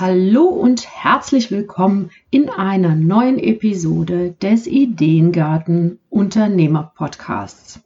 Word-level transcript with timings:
Hallo 0.00 0.44
und 0.44 0.86
herzlich 0.88 1.50
willkommen 1.50 2.10
in 2.30 2.50
einer 2.50 2.94
neuen 2.94 3.36
Episode 3.36 4.30
des 4.40 4.68
Ideengarten 4.68 5.98
Unternehmer 6.08 6.92
Podcasts. 6.94 7.80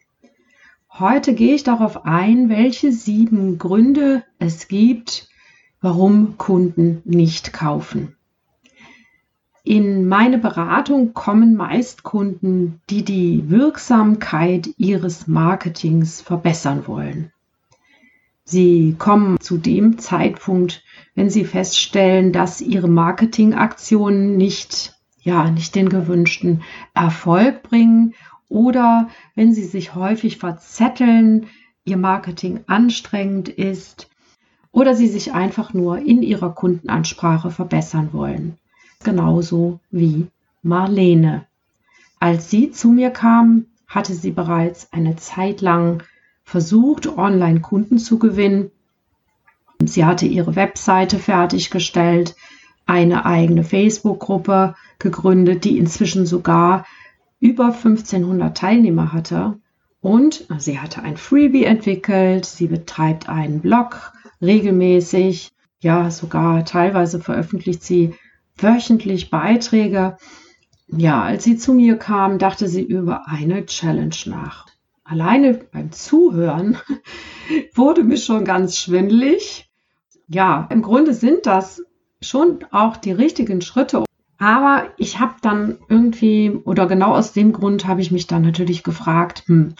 Heute 0.90 1.32
gehe 1.32 1.54
ich 1.54 1.64
darauf 1.64 2.04
ein, 2.04 2.50
welche 2.50 2.92
sieben 2.92 3.56
Gründe 3.56 4.24
es 4.38 4.68
gibt, 4.68 5.30
warum 5.80 6.36
Kunden 6.36 7.00
nicht 7.06 7.54
kaufen. 7.54 8.14
In 9.64 10.06
meine 10.06 10.36
Beratung 10.36 11.14
kommen 11.14 11.54
meist 11.54 12.02
Kunden, 12.02 12.82
die 12.90 13.06
die 13.06 13.48
Wirksamkeit 13.48 14.68
ihres 14.76 15.28
Marketings 15.28 16.20
verbessern 16.20 16.86
wollen. 16.86 17.31
Sie 18.44 18.96
kommen 18.98 19.38
zu 19.40 19.58
dem 19.58 19.98
Zeitpunkt, 19.98 20.82
wenn 21.14 21.30
Sie 21.30 21.44
feststellen, 21.44 22.32
dass 22.32 22.60
Ihre 22.60 22.88
Marketingaktionen 22.88 24.36
nicht, 24.36 24.94
ja, 25.20 25.50
nicht 25.50 25.74
den 25.74 25.88
gewünschten 25.88 26.62
Erfolg 26.94 27.62
bringen 27.62 28.14
oder 28.48 29.08
wenn 29.34 29.52
Sie 29.52 29.64
sich 29.64 29.94
häufig 29.94 30.38
verzetteln, 30.38 31.46
Ihr 31.84 31.96
Marketing 31.96 32.60
anstrengend 32.66 33.48
ist 33.48 34.08
oder 34.72 34.94
Sie 34.94 35.08
sich 35.08 35.32
einfach 35.32 35.72
nur 35.74 35.98
in 35.98 36.22
Ihrer 36.22 36.54
Kundenansprache 36.54 37.50
verbessern 37.50 38.10
wollen. 38.12 38.58
Genauso 39.04 39.80
wie 39.90 40.28
Marlene. 40.62 41.46
Als 42.20 42.50
sie 42.50 42.70
zu 42.70 42.88
mir 42.88 43.10
kam, 43.10 43.66
hatte 43.88 44.14
sie 44.14 44.30
bereits 44.30 44.92
eine 44.92 45.16
Zeit 45.16 45.60
lang 45.60 46.04
versucht, 46.52 47.06
Online-Kunden 47.06 47.98
zu 47.98 48.18
gewinnen. 48.18 48.70
Sie 49.82 50.04
hatte 50.04 50.26
ihre 50.26 50.54
Webseite 50.54 51.18
fertiggestellt, 51.18 52.36
eine 52.84 53.24
eigene 53.24 53.64
Facebook-Gruppe 53.64 54.74
gegründet, 54.98 55.64
die 55.64 55.78
inzwischen 55.78 56.26
sogar 56.26 56.84
über 57.40 57.68
1500 57.68 58.54
Teilnehmer 58.54 59.14
hatte. 59.14 59.58
Und 60.02 60.46
sie 60.58 60.78
hatte 60.78 61.02
ein 61.02 61.16
Freebie 61.16 61.64
entwickelt, 61.64 62.44
sie 62.44 62.66
betreibt 62.66 63.30
einen 63.30 63.60
Blog 63.60 64.12
regelmäßig, 64.42 65.52
ja, 65.80 66.10
sogar 66.10 66.66
teilweise 66.66 67.18
veröffentlicht 67.18 67.82
sie 67.82 68.14
wöchentlich 68.58 69.30
Beiträge. 69.30 70.18
Ja, 70.88 71.22
als 71.22 71.44
sie 71.44 71.56
zu 71.56 71.72
mir 71.72 71.96
kam, 71.96 72.38
dachte 72.38 72.68
sie 72.68 72.82
über 72.82 73.26
eine 73.26 73.64
Challenge 73.64 74.16
nach 74.26 74.71
alleine 75.04 75.54
beim 75.54 75.92
Zuhören 75.92 76.78
wurde 77.74 78.04
mir 78.04 78.16
schon 78.16 78.44
ganz 78.44 78.76
schwindlig. 78.76 79.70
Ja, 80.28 80.68
im 80.70 80.82
Grunde 80.82 81.14
sind 81.14 81.46
das 81.46 81.82
schon 82.20 82.64
auch 82.70 82.96
die 82.96 83.12
richtigen 83.12 83.60
Schritte. 83.60 84.04
Aber 84.38 84.86
ich 84.96 85.20
habe 85.20 85.34
dann 85.40 85.78
irgendwie, 85.88 86.50
oder 86.50 86.86
genau 86.86 87.14
aus 87.14 87.32
dem 87.32 87.52
Grund 87.52 87.86
habe 87.86 88.00
ich 88.00 88.10
mich 88.10 88.26
dann 88.26 88.42
natürlich 88.42 88.82
gefragt, 88.82 89.44
hm, 89.46 89.74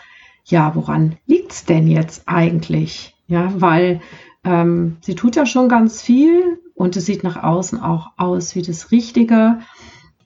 ja, 0.45 0.75
woran 0.75 1.17
liegt 1.27 1.53
es 1.53 1.65
denn 1.65 1.89
jetzt 1.89 2.25
eigentlich? 2.27 3.15
Ja, 3.27 3.53
weil 3.61 4.01
ähm, 4.45 4.99
sie 5.01 5.15
tut 5.15 5.37
ja 5.37 5.47
schon 5.47 5.69
ganz 5.69 6.03
viel 6.03 6.61
und 6.75 6.97
es 6.97 7.07
sieht 7.07 7.23
nach 7.23 7.43
außen 7.43 7.81
auch 7.81 8.11
aus 8.17 8.55
wie 8.55 8.63
das 8.63 8.91
Richtige. 8.91 9.61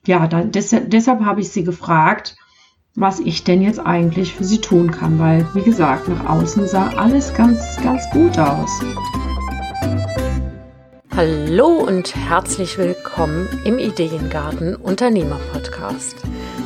Ja, 0.05 0.27
dann, 0.27 0.51
deshalb, 0.51 0.89
deshalb 0.89 1.21
habe 1.21 1.41
ich 1.41 1.49
sie 1.49 1.63
gefragt, 1.63 2.35
was 2.99 3.19
ich 3.19 3.43
denn 3.43 3.61
jetzt 3.61 3.79
eigentlich 3.79 4.33
für 4.33 4.43
sie 4.43 4.59
tun 4.59 4.89
kann, 4.89 5.19
weil, 5.19 5.45
wie 5.53 5.61
gesagt, 5.61 6.07
nach 6.07 6.25
außen 6.25 6.67
sah 6.67 6.87
alles 6.97 7.31
ganz, 7.31 7.77
ganz 7.83 8.09
gut 8.09 8.39
aus. 8.39 8.71
Hallo 11.15 11.67
und 11.67 12.15
herzlich 12.15 12.79
willkommen 12.79 13.47
im 13.65 13.77
Ideengarten 13.77 14.75
Unternehmer 14.75 15.39
Podcast. 15.53 16.15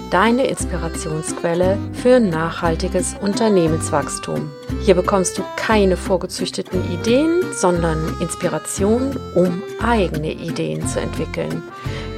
Deine 0.09 0.47
Inspirationsquelle 0.47 1.77
für 1.91 2.21
nachhaltiges 2.21 3.13
Unternehmenswachstum. 3.19 4.49
Hier 4.85 4.95
bekommst 4.95 5.37
du 5.37 5.43
keine 5.57 5.97
vorgezüchteten 5.97 6.81
Ideen, 6.93 7.41
sondern 7.51 8.15
Inspiration, 8.21 9.17
um 9.35 9.61
eigene 9.83 10.31
Ideen 10.31 10.87
zu 10.87 11.01
entwickeln. 11.01 11.61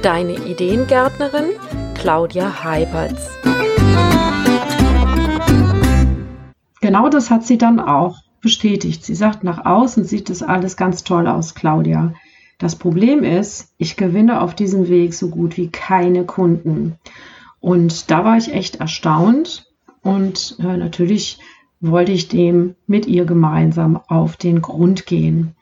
Deine 0.02 0.34
Ideengärtnerin 0.34 1.50
Claudia 1.94 2.62
Heiberts. 2.62 3.30
Genau 6.80 7.08
das 7.08 7.30
hat 7.30 7.44
sie 7.44 7.58
dann 7.58 7.80
auch 7.80 8.18
bestätigt. 8.42 9.04
Sie 9.04 9.14
sagt, 9.14 9.42
nach 9.42 9.64
außen 9.64 10.04
sieht 10.04 10.28
das 10.28 10.42
alles 10.42 10.76
ganz 10.76 11.02
toll 11.02 11.26
aus, 11.26 11.54
Claudia. 11.54 12.12
Das 12.58 12.76
Problem 12.76 13.24
ist, 13.24 13.72
ich 13.78 13.96
gewinne 13.96 14.40
auf 14.40 14.54
diesem 14.54 14.88
Weg 14.88 15.14
so 15.14 15.30
gut 15.30 15.56
wie 15.56 15.70
keine 15.70 16.24
Kunden. 16.24 16.98
Und 17.58 18.10
da 18.10 18.24
war 18.24 18.36
ich 18.36 18.52
echt 18.52 18.76
erstaunt 18.76 19.72
und 20.02 20.56
äh, 20.60 20.76
natürlich 20.76 21.38
wollte 21.80 22.12
ich 22.12 22.28
dem 22.28 22.74
mit 22.86 23.06
ihr 23.06 23.24
gemeinsam 23.24 23.96
auf 23.96 24.36
den 24.36 24.62
Grund 24.62 25.06
gehen. 25.06 25.56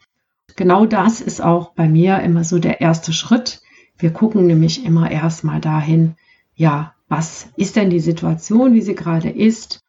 Genau 0.55 0.85
das 0.85 1.21
ist 1.21 1.41
auch 1.41 1.71
bei 1.71 1.87
mir 1.87 2.19
immer 2.19 2.43
so 2.43 2.59
der 2.59 2.81
erste 2.81 3.13
Schritt. 3.13 3.61
Wir 3.97 4.11
gucken 4.11 4.45
nämlich 4.45 4.85
immer 4.85 5.09
erstmal 5.09 5.61
dahin, 5.61 6.15
ja, 6.55 6.92
was 7.15 7.47
ist 7.57 7.75
denn 7.75 7.91
die 7.91 7.99
Situation, 7.99 8.73
wie 8.73 8.81
sie 8.81 8.95
gerade 8.95 9.29
ist 9.29 9.81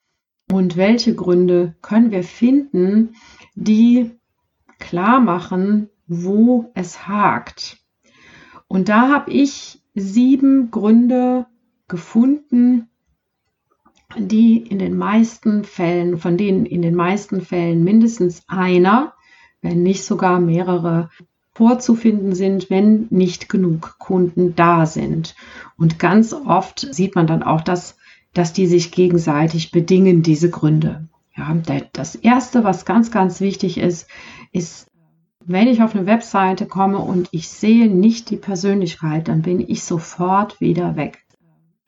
und 0.52 0.76
welche 0.76 1.14
Gründe 1.14 1.74
können 1.80 2.10
wir 2.10 2.22
finden, 2.22 3.14
die 3.54 4.10
klar 4.78 5.20
machen, 5.20 5.88
wo 6.06 6.70
es 6.74 7.08
hakt. 7.08 7.78
Und 8.68 8.90
da 8.90 9.08
habe 9.08 9.30
ich 9.30 9.82
sieben 9.94 10.70
Gründe 10.70 11.46
gefunden, 11.88 12.90
die 14.18 14.58
in 14.58 14.78
den 14.78 14.94
meisten 14.94 15.64
Fällen, 15.64 16.18
von 16.18 16.36
denen 16.36 16.66
in 16.66 16.82
den 16.82 16.94
meisten 16.94 17.40
Fällen 17.40 17.84
mindestens 17.84 18.42
einer, 18.48 19.14
wenn 19.62 19.82
nicht 19.82 20.04
sogar 20.04 20.40
mehrere 20.40 21.08
vorzufinden 21.54 22.34
sind, 22.34 22.68
wenn 22.68 23.06
nicht 23.10 23.48
genug 23.48 23.96
Kunden 23.98 24.54
da 24.56 24.86
sind. 24.86 25.34
Und 25.76 25.98
ganz 25.98 26.32
oft 26.32 26.80
sieht 26.92 27.14
man 27.14 27.26
dann 27.26 27.42
auch, 27.42 27.60
dass, 27.60 27.96
dass 28.32 28.52
die 28.52 28.66
sich 28.66 28.90
gegenseitig 28.90 29.70
bedingen, 29.70 30.22
diese 30.22 30.50
Gründe. 30.50 31.08
Ja, 31.36 31.56
das 31.92 32.14
erste, 32.14 32.62
was 32.64 32.84
ganz, 32.84 33.10
ganz 33.10 33.40
wichtig 33.40 33.78
ist, 33.78 34.08
ist, 34.52 34.88
wenn 35.46 35.68
ich 35.68 35.82
auf 35.82 35.94
eine 35.94 36.06
Webseite 36.06 36.66
komme 36.66 36.98
und 36.98 37.28
ich 37.30 37.48
sehe 37.48 37.88
nicht 37.88 38.30
die 38.30 38.36
Persönlichkeit, 38.36 39.28
dann 39.28 39.42
bin 39.42 39.60
ich 39.60 39.82
sofort 39.82 40.60
wieder 40.60 40.96
weg. 40.96 41.24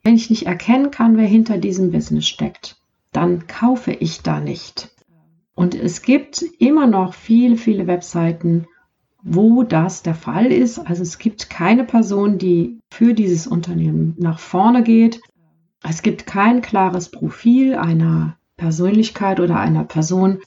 Wenn 0.02 0.14
ich 0.14 0.30
nicht 0.30 0.46
erkennen 0.46 0.90
kann, 0.90 1.16
wer 1.16 1.26
hinter 1.26 1.58
diesem 1.58 1.90
Business 1.90 2.28
steckt, 2.28 2.76
dann 3.12 3.46
kaufe 3.46 3.92
ich 3.92 4.22
da 4.22 4.40
nicht. 4.40 4.90
Und 5.54 5.74
es 5.74 6.02
gibt 6.02 6.42
immer 6.58 6.86
noch 6.86 7.14
viele, 7.14 7.56
viele 7.56 7.86
Webseiten, 7.86 8.66
wo 9.28 9.64
das 9.64 10.02
der 10.02 10.14
Fall 10.14 10.46
ist. 10.46 10.78
Also 10.78 11.02
es 11.02 11.18
gibt 11.18 11.50
keine 11.50 11.84
Person, 11.84 12.38
die 12.38 12.78
für 12.92 13.12
dieses 13.12 13.46
Unternehmen 13.46 14.14
nach 14.18 14.38
vorne 14.38 14.82
geht. 14.82 15.20
Es 15.82 16.02
gibt 16.02 16.26
kein 16.26 16.62
klares 16.62 17.10
Profil 17.10 17.74
einer 17.74 18.36
Persönlichkeit 18.56 19.40
oder 19.40 19.58
einer 19.58 19.84
Person 19.84 20.38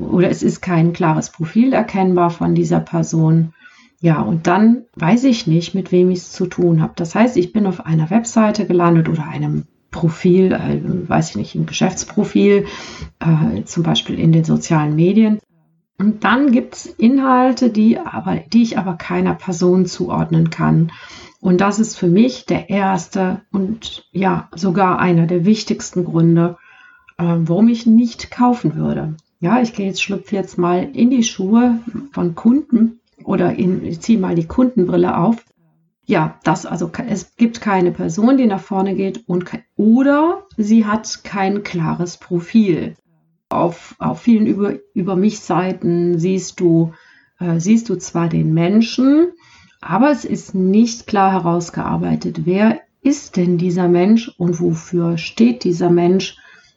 oder 0.00 0.30
es 0.30 0.42
ist 0.42 0.60
kein 0.60 0.92
klares 0.92 1.30
Profil 1.30 1.72
erkennbar 1.72 2.30
von 2.30 2.54
dieser 2.54 2.80
Person. 2.80 3.52
Ja, 4.00 4.20
und 4.22 4.46
dann 4.46 4.84
weiß 4.96 5.24
ich 5.24 5.46
nicht, 5.46 5.74
mit 5.74 5.92
wem 5.92 6.10
ich 6.10 6.18
es 6.18 6.32
zu 6.32 6.46
tun 6.46 6.82
habe. 6.82 6.94
Das 6.96 7.14
heißt, 7.14 7.36
ich 7.36 7.52
bin 7.52 7.66
auf 7.66 7.86
einer 7.86 8.10
Webseite 8.10 8.66
gelandet 8.66 9.08
oder 9.08 9.28
einem 9.28 9.64
Profil, 9.90 10.52
äh, 10.52 10.80
weiß 11.08 11.30
ich 11.30 11.36
nicht, 11.36 11.54
ein 11.54 11.66
Geschäftsprofil, 11.66 12.66
äh, 13.20 13.62
zum 13.64 13.82
Beispiel 13.82 14.18
in 14.18 14.32
den 14.32 14.44
sozialen 14.44 14.96
Medien. 14.96 15.38
Und 15.98 16.24
dann 16.24 16.50
gibt 16.50 16.74
es 16.74 16.86
Inhalte, 16.86 17.70
die, 17.70 17.98
aber, 17.98 18.36
die 18.36 18.62
ich 18.62 18.78
aber 18.78 18.94
keiner 18.94 19.34
Person 19.34 19.86
zuordnen 19.86 20.50
kann. 20.50 20.90
Und 21.40 21.60
das 21.60 21.78
ist 21.78 21.96
für 21.96 22.08
mich 22.08 22.46
der 22.46 22.70
erste 22.70 23.42
und 23.52 24.08
ja, 24.12 24.48
sogar 24.54 24.98
einer 24.98 25.26
der 25.26 25.44
wichtigsten 25.44 26.04
Gründe, 26.04 26.56
äh, 27.18 27.24
warum 27.24 27.68
ich 27.68 27.86
nicht 27.86 28.30
kaufen 28.30 28.74
würde. 28.76 29.14
Ja, 29.40 29.60
ich 29.60 29.74
gehe 29.74 29.86
jetzt, 29.86 30.02
schlüpfe 30.02 30.34
jetzt 30.34 30.58
mal 30.58 30.88
in 30.92 31.10
die 31.10 31.22
Schuhe 31.22 31.80
von 32.12 32.34
Kunden 32.34 33.00
oder 33.22 33.54
in, 33.54 34.00
ziehe 34.00 34.18
mal 34.18 34.34
die 34.34 34.46
Kundenbrille 34.46 35.16
auf. 35.18 35.44
Ja, 36.06 36.38
das, 36.44 36.66
also 36.66 36.90
es 37.08 37.36
gibt 37.36 37.60
keine 37.60 37.90
Person, 37.90 38.36
die 38.36 38.46
nach 38.46 38.60
vorne 38.60 38.94
geht 38.94 39.28
und 39.28 39.44
oder 39.76 40.44
sie 40.56 40.86
hat 40.86 41.24
kein 41.24 41.62
klares 41.62 42.16
Profil 42.16 42.96
auf, 43.54 43.94
auf 43.98 44.20
vielen 44.20 44.46
über, 44.46 44.74
über 44.94 45.16
mich 45.16 45.40
Seiten 45.40 46.18
siehst 46.18 46.60
du, 46.60 46.92
äh, 47.38 47.58
siehst 47.60 47.88
du 47.88 47.96
zwar 47.96 48.28
den 48.28 48.52
Menschen, 48.54 49.28
aber 49.80 50.10
es 50.10 50.24
ist 50.24 50.54
nicht 50.54 51.06
klar 51.06 51.32
herausgearbeitet, 51.32 52.40
wer 52.44 52.80
ist 53.02 53.36
denn 53.36 53.58
dieser 53.58 53.88
Mensch 53.88 54.32
und 54.38 54.60
wofür 54.60 55.18
steht 55.18 55.64
dieser 55.64 55.90
Mensch, 55.90 56.36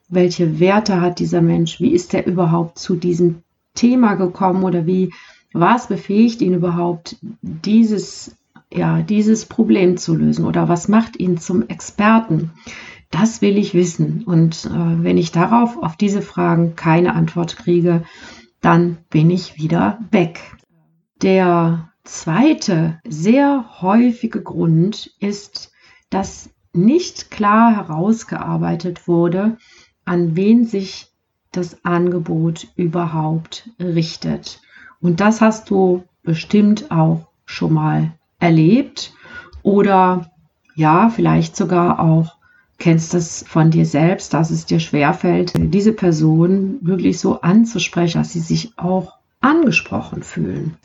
welche 0.09 0.59
Werte 0.59 1.01
hat 1.01 1.19
dieser 1.19 1.41
Mensch, 1.41 1.79
wie 1.79 1.91
ist 1.91 2.13
er 2.13 2.25
überhaupt 2.27 2.80
zu 2.80 2.95
diesem 2.95 3.44
Thema 3.75 4.15
gekommen 4.15 4.63
oder 4.63 4.85
wie, 4.85 5.12
Was 5.53 5.88
befähigt 5.88 6.41
ihn 6.41 6.53
überhaupt, 6.53 7.18
dieses, 7.41 8.35
ja, 8.71 9.01
dieses 9.01 9.45
Problem 9.45 9.97
zu 9.97 10.13
lösen 10.13 10.45
oder 10.45 10.68
was 10.68 10.88
macht 10.88 11.18
ihn 11.18 11.38
zum 11.38 11.68
Experten? 11.68 12.51
Das 13.09 13.42
will 13.42 13.57
ich 13.57 13.74
wissen. 13.74 14.24
Und 14.24 14.65
äh, 14.65 15.04
wenn 15.04 15.18
ich 15.18 15.31
darauf, 15.31 15.81
auf 15.81 15.95
diese 15.95 16.21
Fragen 16.21 16.75
keine 16.75 17.13
Antwort 17.15 17.57
kriege, 17.57 18.04
dann 18.62 18.98
bin 19.09 19.30
ich 19.30 19.57
wieder 19.57 20.00
weg. 20.12 20.56
Der 21.21 21.89
zweite 22.04 23.00
sehr 23.07 23.81
häufige 23.81 24.42
Grund 24.42 25.12
ist, 25.19 25.71
dass 26.09 26.50
nicht 26.74 27.31
klar 27.31 27.75
herausgearbeitet 27.75 29.07
wurde, 29.07 29.57
an 30.06 30.36
wen 30.36 30.65
sich 30.65 31.07
das 31.51 31.83
Angebot 31.83 32.68
überhaupt 32.75 33.69
richtet. 33.80 34.62
Und 35.01 35.19
das 35.19 35.42
hast 35.42 35.69
du 35.69 36.04
bestimmt 36.24 36.92
auch 36.92 37.27
schon 37.45 37.74
mal 37.74 38.13
erlebt 38.39 39.13
oder 39.63 40.31
ja, 40.75 41.09
vielleicht 41.09 41.56
sogar 41.56 42.00
auch 42.00 42.36
kennst 42.77 43.13
es 43.13 43.44
von 43.47 43.71
dir 43.71 43.85
selbst, 43.85 44.33
dass 44.33 44.51
es 44.51 44.65
dir 44.65 44.79
schwerfällt, 44.79 45.53
diese 45.56 45.94
Person 45.94 46.79
wirklich 46.81 47.19
so 47.19 47.41
anzusprechen, 47.41 48.19
dass 48.19 48.33
sie 48.33 48.39
sich 48.39 48.77
auch 48.77 49.13
angesprochen 49.41 50.24
fühlen. 50.24 50.77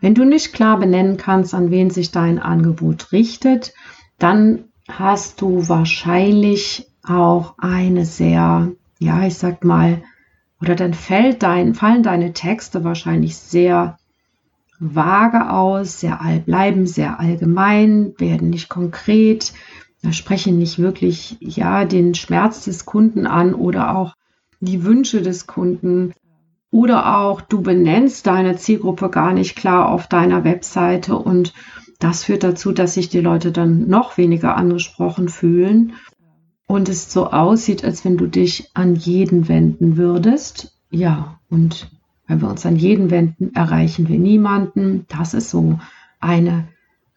Wenn 0.00 0.14
du 0.14 0.24
nicht 0.24 0.52
klar 0.52 0.78
benennen 0.78 1.16
kannst, 1.16 1.54
an 1.54 1.70
wen 1.70 1.90
sich 1.90 2.10
dein 2.10 2.38
Angebot 2.38 3.12
richtet, 3.12 3.72
dann 4.18 4.64
hast 4.88 5.40
du 5.40 5.68
wahrscheinlich 5.68 6.86
auch 7.02 7.54
eine 7.58 8.04
sehr, 8.04 8.72
ja, 8.98 9.26
ich 9.26 9.36
sag 9.36 9.64
mal, 9.64 10.02
oder 10.60 10.74
dann 10.74 10.94
fällt 10.94 11.42
dein, 11.42 11.74
fallen 11.74 12.02
deine 12.02 12.32
Texte 12.32 12.84
wahrscheinlich 12.84 13.36
sehr 13.36 13.98
vage 14.78 15.50
aus, 15.50 16.00
sehr 16.00 16.20
all, 16.20 16.40
bleiben 16.40 16.86
sehr 16.86 17.20
allgemein, 17.20 18.14
werden 18.18 18.50
nicht 18.50 18.68
konkret, 18.68 19.52
sprechen 20.12 20.58
nicht 20.58 20.78
wirklich 20.78 21.36
ja 21.40 21.84
den 21.84 22.14
Schmerz 22.14 22.64
des 22.64 22.84
Kunden 22.84 23.26
an 23.26 23.54
oder 23.54 23.96
auch 23.96 24.14
die 24.60 24.84
Wünsche 24.84 25.22
des 25.22 25.46
Kunden 25.46 26.12
oder 26.70 27.18
auch 27.20 27.40
du 27.40 27.62
benennst 27.62 28.26
deine 28.26 28.56
Zielgruppe 28.56 29.08
gar 29.08 29.32
nicht 29.32 29.56
klar 29.56 29.90
auf 29.90 30.08
deiner 30.08 30.44
Webseite 30.44 31.16
und 31.16 31.54
das 32.00 32.24
führt 32.24 32.42
dazu, 32.42 32.72
dass 32.72 32.94
sich 32.94 33.08
die 33.08 33.20
Leute 33.20 33.52
dann 33.52 33.88
noch 33.88 34.18
weniger 34.18 34.56
angesprochen 34.56 35.28
fühlen 35.28 35.92
und 36.66 36.88
es 36.88 37.12
so 37.12 37.30
aussieht, 37.30 37.84
als 37.84 38.04
wenn 38.04 38.16
du 38.16 38.26
dich 38.26 38.70
an 38.74 38.96
jeden 38.96 39.48
wenden 39.48 39.96
würdest. 39.96 40.76
Ja, 40.90 41.38
und 41.48 41.90
wenn 42.26 42.40
wir 42.40 42.48
uns 42.48 42.66
an 42.66 42.76
jeden 42.76 43.10
wenden, 43.10 43.54
erreichen 43.54 44.08
wir 44.08 44.18
niemanden. 44.18 45.06
Das 45.08 45.34
ist 45.34 45.50
so 45.50 45.78
eine 46.20 46.66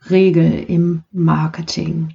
Regel 0.10 0.52
im 0.68 1.04
Marketing. 1.12 2.10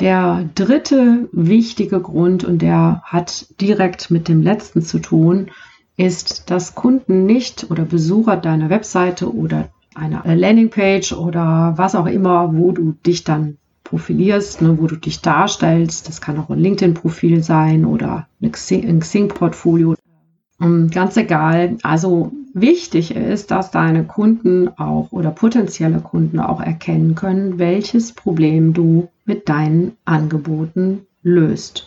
Der 0.00 0.48
dritte 0.54 1.28
wichtige 1.32 2.00
Grund, 2.00 2.44
und 2.44 2.62
der 2.62 3.02
hat 3.04 3.46
direkt 3.60 4.10
mit 4.10 4.28
dem 4.28 4.42
letzten 4.42 4.82
zu 4.82 4.98
tun, 4.98 5.50
ist, 5.96 6.50
dass 6.50 6.74
Kunden 6.74 7.26
nicht 7.26 7.70
oder 7.70 7.84
Besucher 7.84 8.36
deiner 8.36 8.70
Webseite 8.70 9.32
oder 9.32 9.68
einer 9.94 10.22
Landingpage 10.34 11.12
oder 11.12 11.74
was 11.76 11.94
auch 11.94 12.06
immer, 12.06 12.52
wo 12.56 12.72
du 12.72 12.96
dich 13.06 13.22
dann 13.22 13.58
profilierst, 13.84 14.62
ne, 14.62 14.76
wo 14.80 14.88
du 14.88 14.96
dich 14.96 15.20
darstellst. 15.20 16.08
Das 16.08 16.20
kann 16.20 16.38
auch 16.38 16.50
ein 16.50 16.58
LinkedIn-Profil 16.58 17.44
sein 17.44 17.84
oder 17.84 18.26
ein 18.42 18.50
Xing-Portfolio. 18.50 19.94
Ganz 20.90 21.16
egal. 21.16 21.76
Also 21.82 22.32
wichtig 22.54 23.14
ist, 23.14 23.50
dass 23.50 23.70
deine 23.70 24.04
Kunden 24.04 24.68
auch 24.78 25.12
oder 25.12 25.30
potenzielle 25.30 26.00
Kunden 26.00 26.40
auch 26.40 26.60
erkennen 26.60 27.14
können, 27.14 27.58
welches 27.58 28.12
Problem 28.12 28.72
du 28.72 29.08
mit 29.24 29.48
deinen 29.48 29.96
Angeboten 30.04 31.06
löst. 31.22 31.86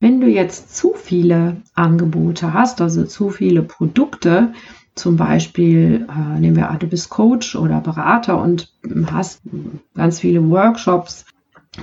Wenn 0.00 0.20
du 0.20 0.26
jetzt 0.26 0.74
zu 0.76 0.94
viele 0.94 1.58
Angebote 1.74 2.52
hast, 2.52 2.80
also 2.80 3.04
zu 3.04 3.30
viele 3.30 3.62
Produkte, 3.62 4.52
zum 4.94 5.16
Beispiel 5.16 6.06
äh, 6.10 6.40
nehmen 6.40 6.56
wir 6.56 6.76
du 6.78 6.86
bist 6.86 7.08
Coach 7.08 7.54
oder 7.54 7.80
Berater 7.80 8.42
und 8.42 8.72
hast 9.06 9.40
ganz 9.94 10.20
viele 10.20 10.50
Workshops, 10.50 11.24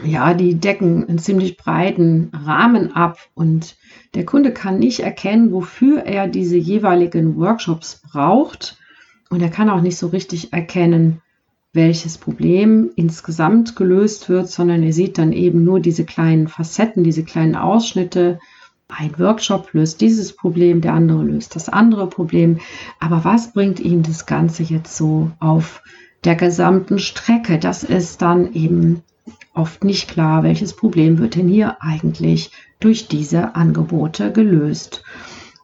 ja, 0.04 0.34
die 0.34 0.56
decken 0.56 1.08
einen 1.08 1.20
ziemlich 1.20 1.58
breiten 1.58 2.32
Rahmen 2.34 2.96
ab 2.96 3.18
und 3.34 3.76
der 4.14 4.26
Kunde 4.26 4.54
kann 4.54 4.80
nicht 4.80 5.00
erkennen, 5.00 5.52
wofür 5.52 6.04
er 6.04 6.28
diese 6.28 6.58
jeweiligen 6.58 7.38
Workshops 7.38 8.02
braucht 8.12 8.78
und 9.30 9.42
er 9.42 9.50
kann 9.50 9.70
auch 9.70 9.82
nicht 9.82 9.98
so 9.98 10.08
richtig 10.08 10.54
erkennen, 10.54 11.22
welches 11.74 12.18
Problem 12.18 12.92
insgesamt 12.96 13.76
gelöst 13.76 14.30
wird, 14.30 14.50
sondern 14.50 14.82
er 14.84 14.94
sieht 14.94 15.18
dann 15.18 15.32
eben 15.32 15.64
nur 15.64 15.80
diese 15.80 16.04
kleinen 16.04 16.48
Facetten, 16.48 17.04
diese 17.04 17.24
kleinen 17.24 17.56
Ausschnitte. 17.56 18.40
Ein 18.88 19.18
Workshop 19.20 19.74
löst 19.74 20.02
dieses 20.02 20.36
Problem, 20.36 20.82
der 20.82 20.94
andere 20.94 21.24
löst 21.24 21.56
das 21.56 21.70
andere 21.70 22.08
Problem. 22.08 22.60
Aber 23.00 23.24
was 23.24 23.54
bringt 23.54 23.80
Ihnen 23.80 24.02
das 24.02 24.26
Ganze 24.26 24.64
jetzt 24.64 24.98
so 24.98 25.30
auf 25.40 25.84
der 26.24 26.36
gesamten 26.36 26.98
Strecke? 26.98 27.60
Das 27.60 27.84
ist 27.84 28.24
dann 28.24 28.54
eben 28.54 29.04
oft 29.54 29.84
nicht 29.84 30.10
klar, 30.10 30.44
welches 30.44 30.76
Problem 30.76 31.20
wird 31.20 31.36
denn 31.36 31.48
hier 31.48 31.82
eigentlich 31.82 32.52
durch 32.80 33.08
diese 33.08 33.56
Angebote 33.56 34.32
gelöst. 34.32 35.04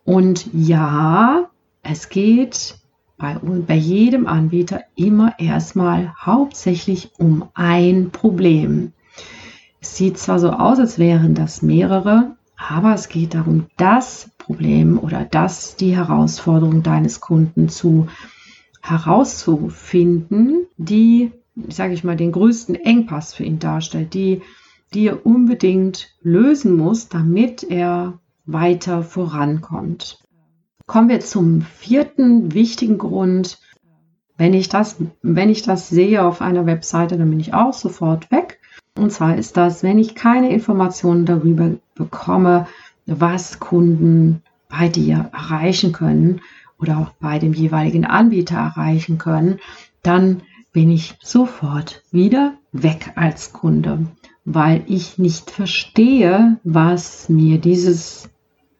Und 0.03 0.47
ja, 0.53 1.49
es 1.81 2.09
geht 2.09 2.77
bei, 3.17 3.37
bei 3.41 3.75
jedem 3.75 4.27
Anbieter 4.27 4.81
immer 4.95 5.39
erstmal 5.39 6.13
hauptsächlich 6.19 7.11
um 7.17 7.49
ein 7.53 8.11
Problem. 8.11 8.93
Es 9.79 9.95
sieht 9.97 10.17
zwar 10.17 10.39
so 10.39 10.51
aus, 10.51 10.79
als 10.79 10.99
wären 10.99 11.35
das 11.35 11.61
mehrere, 11.61 12.35
aber 12.57 12.93
es 12.93 13.09
geht 13.09 13.33
darum, 13.33 13.67
das 13.77 14.31
Problem 14.37 14.99
oder 14.99 15.25
das 15.25 15.75
die 15.75 15.95
Herausforderung 15.95 16.83
deines 16.83 17.19
Kunden 17.19 17.69
zu 17.69 18.07
herauszufinden, 18.81 20.67
die, 20.77 21.31
sage 21.69 21.93
ich 21.93 22.03
mal, 22.03 22.17
den 22.17 22.31
größten 22.31 22.75
Engpass 22.75 23.33
für 23.33 23.43
ihn 23.43 23.59
darstellt, 23.59 24.13
die, 24.13 24.41
die 24.93 25.07
er 25.07 25.25
unbedingt 25.25 26.09
lösen 26.21 26.75
muss, 26.75 27.09
damit 27.09 27.63
er 27.63 28.19
weiter 28.45 29.03
vorankommt. 29.03 30.19
Kommen 30.85 31.09
wir 31.09 31.19
zum 31.19 31.61
vierten 31.61 32.53
wichtigen 32.53 32.97
Grund. 32.97 33.59
Wenn 34.37 34.53
ich 34.53 34.69
das, 34.69 34.97
wenn 35.21 35.49
ich 35.49 35.63
das 35.63 35.89
sehe 35.89 36.23
auf 36.23 36.41
einer 36.41 36.65
Webseite, 36.65 37.17
dann 37.17 37.29
bin 37.29 37.39
ich 37.39 37.53
auch 37.53 37.73
sofort 37.73 38.29
weg. 38.31 38.59
Und 38.97 39.11
zwar 39.11 39.37
ist 39.37 39.57
das, 39.57 39.81
wenn 39.81 39.97
ich 39.97 40.15
keine 40.15 40.51
Informationen 40.51 41.25
darüber 41.25 41.71
bekomme, 41.95 42.67
was 43.05 43.59
Kunden 43.59 44.41
bei 44.69 44.89
dir 44.89 45.29
erreichen 45.33 45.91
können 45.91 46.41
oder 46.79 46.97
auch 46.99 47.09
bei 47.19 47.39
dem 47.39 47.53
jeweiligen 47.53 48.05
Anbieter 48.05 48.57
erreichen 48.57 49.17
können, 49.17 49.59
dann 50.03 50.41
bin 50.75 50.91
ich 50.91 51.15
sofort 51.23 52.03
wieder 52.11 52.55
weg 52.73 53.13
als 53.15 53.53
Kunde, 53.53 54.07
weil 54.43 54.83
ich 54.87 55.17
nicht 55.17 55.49
verstehe, 55.49 56.59
was 56.65 57.29
mir 57.29 57.59
dieses 57.59 58.29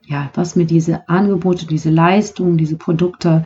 ja, 0.06 0.30
was 0.34 0.58
mir 0.58 0.66
diese 0.66 1.08
Angebote, 1.08 1.66
diese 1.66 1.90
Leistungen, 1.90 2.58
diese 2.58 2.76
Produkte 2.76 3.46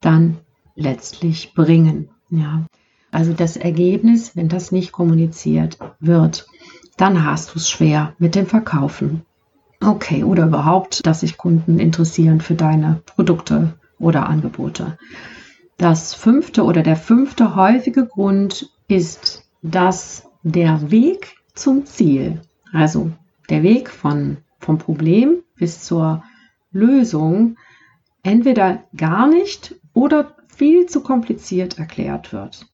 dann 0.00 0.38
letztlich 0.74 1.52
bringen. 1.52 2.08
Ja, 2.30 2.64
also 3.10 3.34
das 3.34 3.58
Ergebnis, 3.58 4.34
wenn 4.34 4.48
das 4.48 4.72
nicht 4.72 4.92
kommuniziert 4.92 5.76
wird, 6.00 6.46
dann 6.96 7.26
hast 7.26 7.54
du 7.54 7.58
es 7.58 7.68
schwer 7.68 8.14
mit 8.18 8.34
dem 8.34 8.46
Verkaufen. 8.46 9.26
Okay, 9.84 10.24
oder 10.24 10.46
überhaupt, 10.46 11.06
dass 11.06 11.20
sich 11.20 11.36
Kunden 11.36 11.78
interessieren 11.78 12.40
für 12.40 12.54
deine 12.54 13.02
Produkte 13.04 13.74
oder 13.98 14.26
Angebote. 14.26 14.96
Das 15.80 16.12
fünfte 16.12 16.64
oder 16.64 16.82
der 16.82 16.96
fünfte 16.96 17.56
häufige 17.56 18.04
Grund 18.04 18.70
ist, 18.86 19.48
dass 19.62 20.28
der 20.42 20.90
Weg 20.90 21.36
zum 21.54 21.86
Ziel, 21.86 22.42
also 22.70 23.12
der 23.48 23.62
Weg 23.62 23.88
von, 23.88 24.36
vom 24.58 24.76
Problem 24.76 25.38
bis 25.56 25.82
zur 25.82 26.22
Lösung 26.70 27.56
entweder 28.22 28.84
gar 28.94 29.26
nicht 29.26 29.74
oder 29.94 30.36
viel 30.48 30.84
zu 30.84 31.02
kompliziert 31.02 31.78
erklärt 31.78 32.34
wird. 32.34 32.66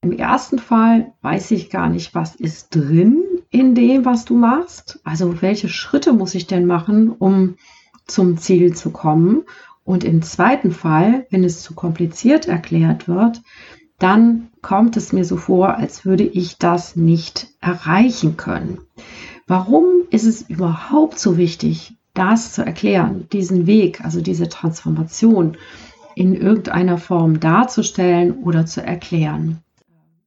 Im 0.00 0.10
ersten 0.10 0.58
Fall 0.58 1.12
weiß 1.22 1.52
ich 1.52 1.70
gar 1.70 1.88
nicht, 1.88 2.12
was 2.12 2.34
ist 2.34 2.74
drin 2.74 3.22
in 3.50 3.76
dem, 3.76 4.04
was 4.04 4.24
du 4.24 4.34
machst. 4.34 4.98
Also 5.04 5.42
welche 5.42 5.68
Schritte 5.68 6.12
muss 6.12 6.34
ich 6.34 6.48
denn 6.48 6.66
machen, 6.66 7.08
um 7.10 7.54
zum 8.08 8.36
Ziel 8.36 8.74
zu 8.74 8.90
kommen. 8.90 9.44
Und 9.84 10.04
im 10.04 10.22
zweiten 10.22 10.70
Fall, 10.70 11.26
wenn 11.30 11.44
es 11.44 11.62
zu 11.62 11.74
kompliziert 11.74 12.46
erklärt 12.46 13.08
wird, 13.08 13.42
dann 13.98 14.48
kommt 14.62 14.96
es 14.96 15.12
mir 15.12 15.24
so 15.24 15.36
vor, 15.36 15.76
als 15.76 16.04
würde 16.04 16.24
ich 16.24 16.58
das 16.58 16.96
nicht 16.96 17.48
erreichen 17.60 18.36
können. 18.36 18.78
Warum 19.46 19.84
ist 20.10 20.24
es 20.24 20.42
überhaupt 20.42 21.18
so 21.18 21.36
wichtig, 21.36 21.96
das 22.14 22.52
zu 22.52 22.64
erklären, 22.64 23.26
diesen 23.32 23.66
Weg, 23.66 24.04
also 24.04 24.20
diese 24.20 24.48
Transformation, 24.48 25.56
in 26.14 26.34
irgendeiner 26.34 26.98
Form 26.98 27.40
darzustellen 27.40 28.42
oder 28.42 28.66
zu 28.66 28.82
erklären. 28.82 29.62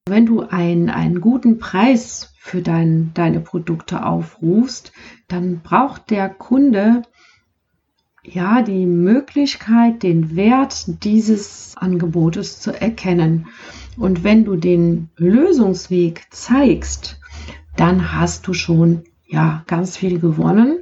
Wenn 0.08 0.26
du 0.26 0.42
einen, 0.42 0.90
einen 0.90 1.22
guten 1.22 1.60
Preis 1.60 2.34
für 2.40 2.62
dein, 2.62 3.12
deine 3.14 3.40
Produkte 3.40 4.06
aufrufst, 4.06 4.92
dann 5.28 5.62
braucht 5.62 6.10
der 6.10 6.30
Kunde 6.30 7.04
ja 8.26 8.62
die 8.62 8.86
Möglichkeit, 8.86 10.04
den 10.04 10.36
Wert 10.36 11.04
dieses 11.04 11.74
Angebotes 11.78 12.60
zu 12.60 12.72
erkennen. 12.72 13.48
Und 13.98 14.24
wenn 14.24 14.46
du 14.46 14.56
den 14.56 15.10
Lösungsweg 15.18 16.26
zeigst, 16.32 17.20
dann 17.76 18.14
hast 18.14 18.48
du 18.48 18.54
schon 18.54 19.04
ja 19.28 19.64
ganz 19.68 19.98
viel 19.98 20.20
gewonnen, 20.20 20.80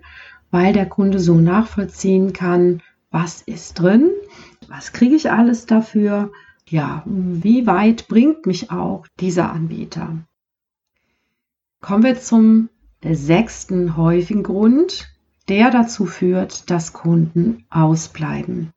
weil 0.51 0.73
der 0.73 0.85
Kunde 0.87 1.19
so 1.19 1.35
nachvollziehen 1.35 2.33
kann, 2.33 2.81
was 3.11 3.41
ist 3.41 3.79
drin, 3.79 4.09
was 4.67 4.91
kriege 4.91 5.15
ich 5.15 5.31
alles 5.31 5.65
dafür, 5.65 6.31
ja, 6.67 7.03
wie 7.05 7.67
weit 7.67 8.07
bringt 8.07 8.45
mich 8.45 8.71
auch 8.71 9.05
dieser 9.19 9.51
Anbieter. 9.51 10.17
Kommen 11.81 12.03
wir 12.03 12.19
zum 12.19 12.69
sechsten 13.03 13.97
häufigen 13.97 14.43
Grund, 14.43 15.12
der 15.49 15.71
dazu 15.71 16.05
führt, 16.05 16.69
dass 16.69 16.93
Kunden 16.93 17.65
ausbleiben. 17.69 18.71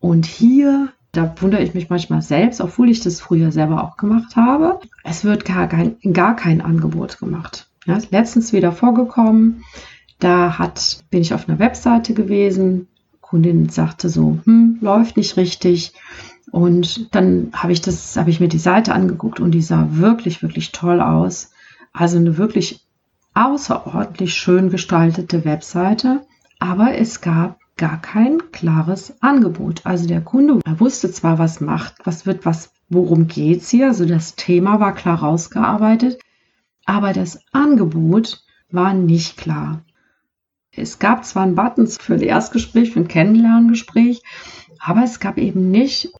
Und 0.00 0.26
hier, 0.26 0.92
da 1.12 1.34
wundere 1.40 1.62
ich 1.62 1.74
mich 1.74 1.90
manchmal 1.90 2.22
selbst, 2.22 2.60
obwohl 2.60 2.88
ich 2.88 3.00
das 3.00 3.20
früher 3.20 3.52
selber 3.52 3.82
auch 3.82 3.96
gemacht 3.96 4.36
habe, 4.36 4.80
es 5.04 5.24
wird 5.24 5.44
gar 5.44 5.68
kein, 5.68 5.96
gar 6.12 6.36
kein 6.36 6.60
Angebot 6.60 7.18
gemacht. 7.18 7.70
Ja, 7.86 7.96
ist 7.96 8.12
letztens 8.12 8.52
wieder 8.52 8.72
vorgekommen, 8.72 9.64
da 10.18 10.58
hat, 10.58 11.04
bin 11.10 11.20
ich 11.20 11.34
auf 11.34 11.48
einer 11.48 11.58
Webseite 11.58 12.14
gewesen, 12.14 12.88
Kundin 13.20 13.68
sagte 13.68 14.08
so, 14.08 14.38
hm, 14.44 14.78
läuft 14.80 15.16
nicht 15.16 15.36
richtig. 15.36 15.92
Und 16.50 17.14
dann 17.14 17.50
habe 17.52 17.72
ich 17.72 17.82
das, 17.82 18.16
ich 18.26 18.40
mir 18.40 18.48
die 18.48 18.58
Seite 18.58 18.94
angeguckt 18.94 19.38
und 19.38 19.50
die 19.50 19.60
sah 19.60 19.88
wirklich, 19.90 20.42
wirklich 20.42 20.72
toll 20.72 21.00
aus. 21.00 21.50
Also 21.92 22.16
eine 22.16 22.38
wirklich 22.38 22.87
außerordentlich 23.38 24.34
schön 24.34 24.68
gestaltete 24.68 25.44
Webseite, 25.44 26.26
aber 26.58 26.98
es 26.98 27.20
gab 27.20 27.60
gar 27.76 28.00
kein 28.00 28.50
klares 28.50 29.14
Angebot. 29.22 29.86
Also 29.86 30.08
der 30.08 30.20
Kunde 30.20 30.60
wusste 30.78 31.12
zwar, 31.12 31.38
was 31.38 31.60
macht, 31.60 31.94
was 32.04 32.26
wird, 32.26 32.44
was, 32.44 32.72
worum 32.88 33.28
geht's 33.28 33.70
hier. 33.70 33.86
Also 33.86 34.06
das 34.06 34.34
Thema 34.34 34.80
war 34.80 34.92
klar 34.92 35.20
rausgearbeitet, 35.20 36.18
aber 36.84 37.12
das 37.12 37.38
Angebot 37.52 38.42
war 38.70 38.92
nicht 38.92 39.36
klar. 39.36 39.84
Es 40.72 40.98
gab 40.98 41.24
zwar 41.24 41.44
einen 41.44 41.54
Button 41.54 41.86
für 41.86 42.14
ein 42.14 42.22
Erstgespräch, 42.22 42.90
für 42.90 43.00
ein 43.00 43.08
Kennenlerngespräch, 43.08 44.20
aber 44.80 45.04
es 45.04 45.20
gab 45.20 45.38
eben 45.38 45.70
nicht, 45.70 46.10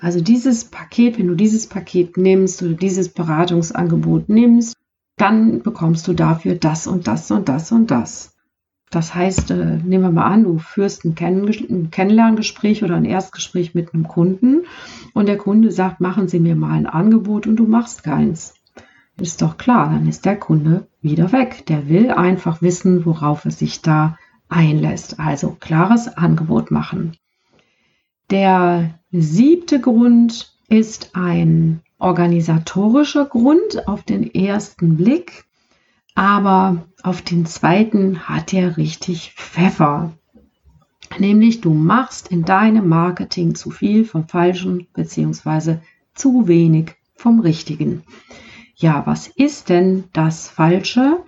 also 0.00 0.22
dieses 0.22 0.64
Paket, 0.64 1.18
wenn 1.18 1.28
du 1.28 1.34
dieses 1.34 1.66
Paket 1.66 2.16
nimmst 2.16 2.62
oder 2.62 2.72
dieses 2.72 3.10
Beratungsangebot 3.10 4.30
nimmst, 4.30 4.74
dann 5.16 5.62
bekommst 5.62 6.08
du 6.08 6.12
dafür 6.12 6.54
das 6.54 6.86
und 6.86 7.06
das 7.06 7.30
und 7.30 7.48
das 7.48 7.72
und 7.72 7.90
das. 7.90 8.34
Das 8.90 9.14
heißt, 9.14 9.50
äh, 9.50 9.78
nehmen 9.78 10.04
wir 10.04 10.10
mal 10.10 10.26
an, 10.26 10.44
du 10.44 10.58
führst 10.58 11.04
ein, 11.04 11.14
Kenn 11.14 11.48
ein 11.48 11.90
Kennenlerngespräch 11.90 12.84
oder 12.84 12.94
ein 12.94 13.04
Erstgespräch 13.04 13.74
mit 13.74 13.92
einem 13.92 14.06
Kunden 14.06 14.66
und 15.14 15.26
der 15.26 15.36
Kunde 15.36 15.72
sagt, 15.72 16.00
machen 16.00 16.28
Sie 16.28 16.38
mir 16.38 16.54
mal 16.54 16.72
ein 16.72 16.86
Angebot 16.86 17.46
und 17.46 17.56
du 17.56 17.66
machst 17.66 18.04
keins. 18.04 18.54
Ist 19.16 19.42
doch 19.42 19.58
klar, 19.58 19.90
dann 19.90 20.08
ist 20.08 20.24
der 20.24 20.36
Kunde 20.36 20.86
wieder 21.00 21.32
weg. 21.32 21.66
Der 21.66 21.88
will 21.88 22.10
einfach 22.10 22.62
wissen, 22.62 23.04
worauf 23.04 23.44
er 23.44 23.52
sich 23.52 23.80
da 23.82 24.16
einlässt. 24.48 25.20
Also 25.20 25.56
klares 25.58 26.08
Angebot 26.08 26.70
machen. 26.70 27.16
Der 28.30 28.98
siebte 29.12 29.80
Grund 29.80 30.56
ist 30.68 31.10
ein 31.14 31.80
organisatorischer 32.04 33.24
Grund 33.24 33.88
auf 33.88 34.02
den 34.02 34.32
ersten 34.34 34.98
Blick, 34.98 35.44
aber 36.14 36.84
auf 37.02 37.22
den 37.22 37.46
zweiten 37.46 38.28
hat 38.28 38.52
er 38.52 38.76
richtig 38.76 39.32
Pfeffer. 39.32 40.12
Nämlich 41.18 41.62
du 41.62 41.72
machst 41.72 42.28
in 42.28 42.44
deinem 42.44 42.88
Marketing 42.88 43.54
zu 43.54 43.70
viel 43.70 44.04
vom 44.04 44.28
Falschen 44.28 44.86
bzw. 44.92 45.78
zu 46.14 46.46
wenig 46.46 46.94
vom 47.14 47.40
Richtigen. 47.40 48.02
Ja, 48.76 49.06
was 49.06 49.28
ist 49.28 49.70
denn 49.70 50.04
das 50.12 50.48
Falsche? 50.48 51.24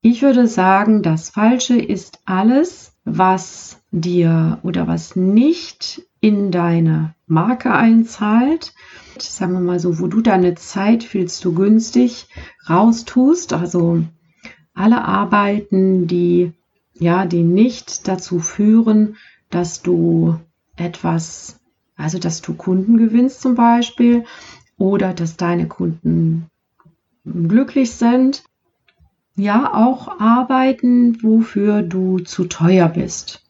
Ich 0.00 0.22
würde 0.22 0.46
sagen, 0.46 1.02
das 1.02 1.30
Falsche 1.30 1.76
ist 1.76 2.20
alles, 2.24 2.92
was 3.04 3.82
dir 3.90 4.60
oder 4.62 4.86
was 4.86 5.16
nicht 5.16 6.02
in 6.20 6.50
deine 6.50 7.14
Marke 7.26 7.72
einzahlt. 7.72 8.74
Sagen 9.18 9.52
wir 9.52 9.60
mal 9.60 9.80
so, 9.80 9.98
wo 10.00 10.06
du 10.06 10.20
deine 10.20 10.54
Zeit 10.54 11.02
viel 11.04 11.28
zu 11.28 11.54
günstig 11.54 12.26
raustust. 12.68 13.52
Also 13.52 14.02
alle 14.74 15.04
Arbeiten, 15.04 16.06
die 16.06 16.52
ja, 17.00 17.24
die 17.24 17.42
nicht 17.42 18.06
dazu 18.06 18.38
führen, 18.38 19.16
dass 19.48 19.82
du 19.82 20.38
etwas, 20.76 21.58
also 21.96 22.18
dass 22.18 22.42
du 22.42 22.54
Kunden 22.54 22.98
gewinnst 22.98 23.40
zum 23.40 23.54
Beispiel 23.54 24.24
oder 24.76 25.14
dass 25.14 25.36
deine 25.36 25.66
Kunden 25.66 26.46
glücklich 27.24 27.92
sind. 27.92 28.44
Ja, 29.34 29.72
auch 29.72 30.20
arbeiten, 30.20 31.22
wofür 31.22 31.82
du 31.82 32.18
zu 32.18 32.44
teuer 32.44 32.88
bist. 32.88 33.49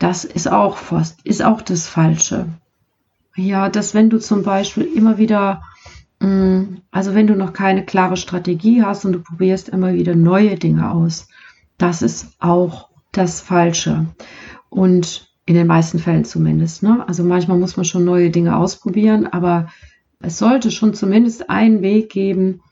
Das 0.00 0.24
ist 0.24 0.50
auch 0.50 0.78
fast, 0.78 1.20
ist 1.24 1.44
auch 1.44 1.62
das 1.62 1.86
Falsche. 1.86 2.46
Ja, 3.36 3.68
dass 3.68 3.94
wenn 3.94 4.10
du 4.10 4.18
zum 4.18 4.42
Beispiel 4.42 4.84
immer 4.84 5.18
wieder, 5.18 5.62
mm, 6.18 6.78
also 6.90 7.14
wenn 7.14 7.28
du 7.28 7.36
noch 7.36 7.52
keine 7.52 7.84
klare 7.84 8.16
Strategie 8.16 8.82
hast 8.82 9.04
und 9.04 9.12
du 9.12 9.20
probierst 9.20 9.68
immer 9.68 9.92
wieder 9.92 10.16
neue 10.16 10.56
Dinge 10.56 10.90
aus, 10.90 11.28
das 11.78 12.02
ist 12.02 12.34
auch 12.40 12.88
das 13.12 13.40
Falsche. 13.40 14.06
Und 14.70 15.30
in 15.44 15.54
den 15.54 15.66
meisten 15.66 15.98
Fällen 15.98 16.24
zumindest. 16.24 16.82
Ne? 16.82 17.04
Also 17.06 17.22
manchmal 17.22 17.58
muss 17.58 17.76
man 17.76 17.84
schon 17.84 18.04
neue 18.04 18.30
Dinge 18.30 18.56
ausprobieren, 18.56 19.26
aber 19.26 19.68
es 20.20 20.38
sollte 20.38 20.70
schon 20.70 20.94
zumindest 20.94 21.50
einen 21.50 21.82
Weg 21.82 22.10
geben, 22.10 22.62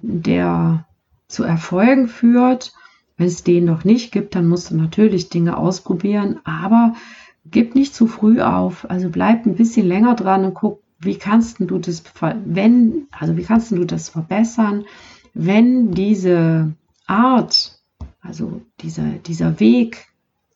der 0.00 0.86
zu 1.28 1.42
Erfolgen 1.42 2.06
führt. 2.08 2.72
Wenn 3.16 3.26
es 3.26 3.44
den 3.44 3.64
noch 3.64 3.84
nicht 3.84 4.12
gibt, 4.12 4.34
dann 4.34 4.46
musst 4.46 4.70
du 4.70 4.76
natürlich 4.76 5.30
Dinge 5.30 5.56
ausprobieren, 5.56 6.40
aber 6.44 6.94
gib 7.50 7.74
nicht 7.74 7.94
zu 7.94 8.06
früh 8.06 8.40
auf. 8.40 8.88
Also 8.90 9.08
bleib 9.08 9.46
ein 9.46 9.56
bisschen 9.56 9.86
länger 9.86 10.14
dran 10.14 10.44
und 10.44 10.54
guck, 10.54 10.82
wie 10.98 11.16
kannst 11.16 11.60
du 11.60 11.78
das, 11.78 12.02
wenn, 12.44 13.06
also 13.10 13.36
wie 13.36 13.42
kannst 13.42 13.70
du 13.70 13.84
das 13.84 14.08
verbessern, 14.08 14.84
wenn 15.34 15.92
diese 15.92 16.72
Art, 17.06 17.78
also 18.20 18.62
dieser, 18.80 19.04
dieser 19.26 19.60
Weg, 19.60 20.06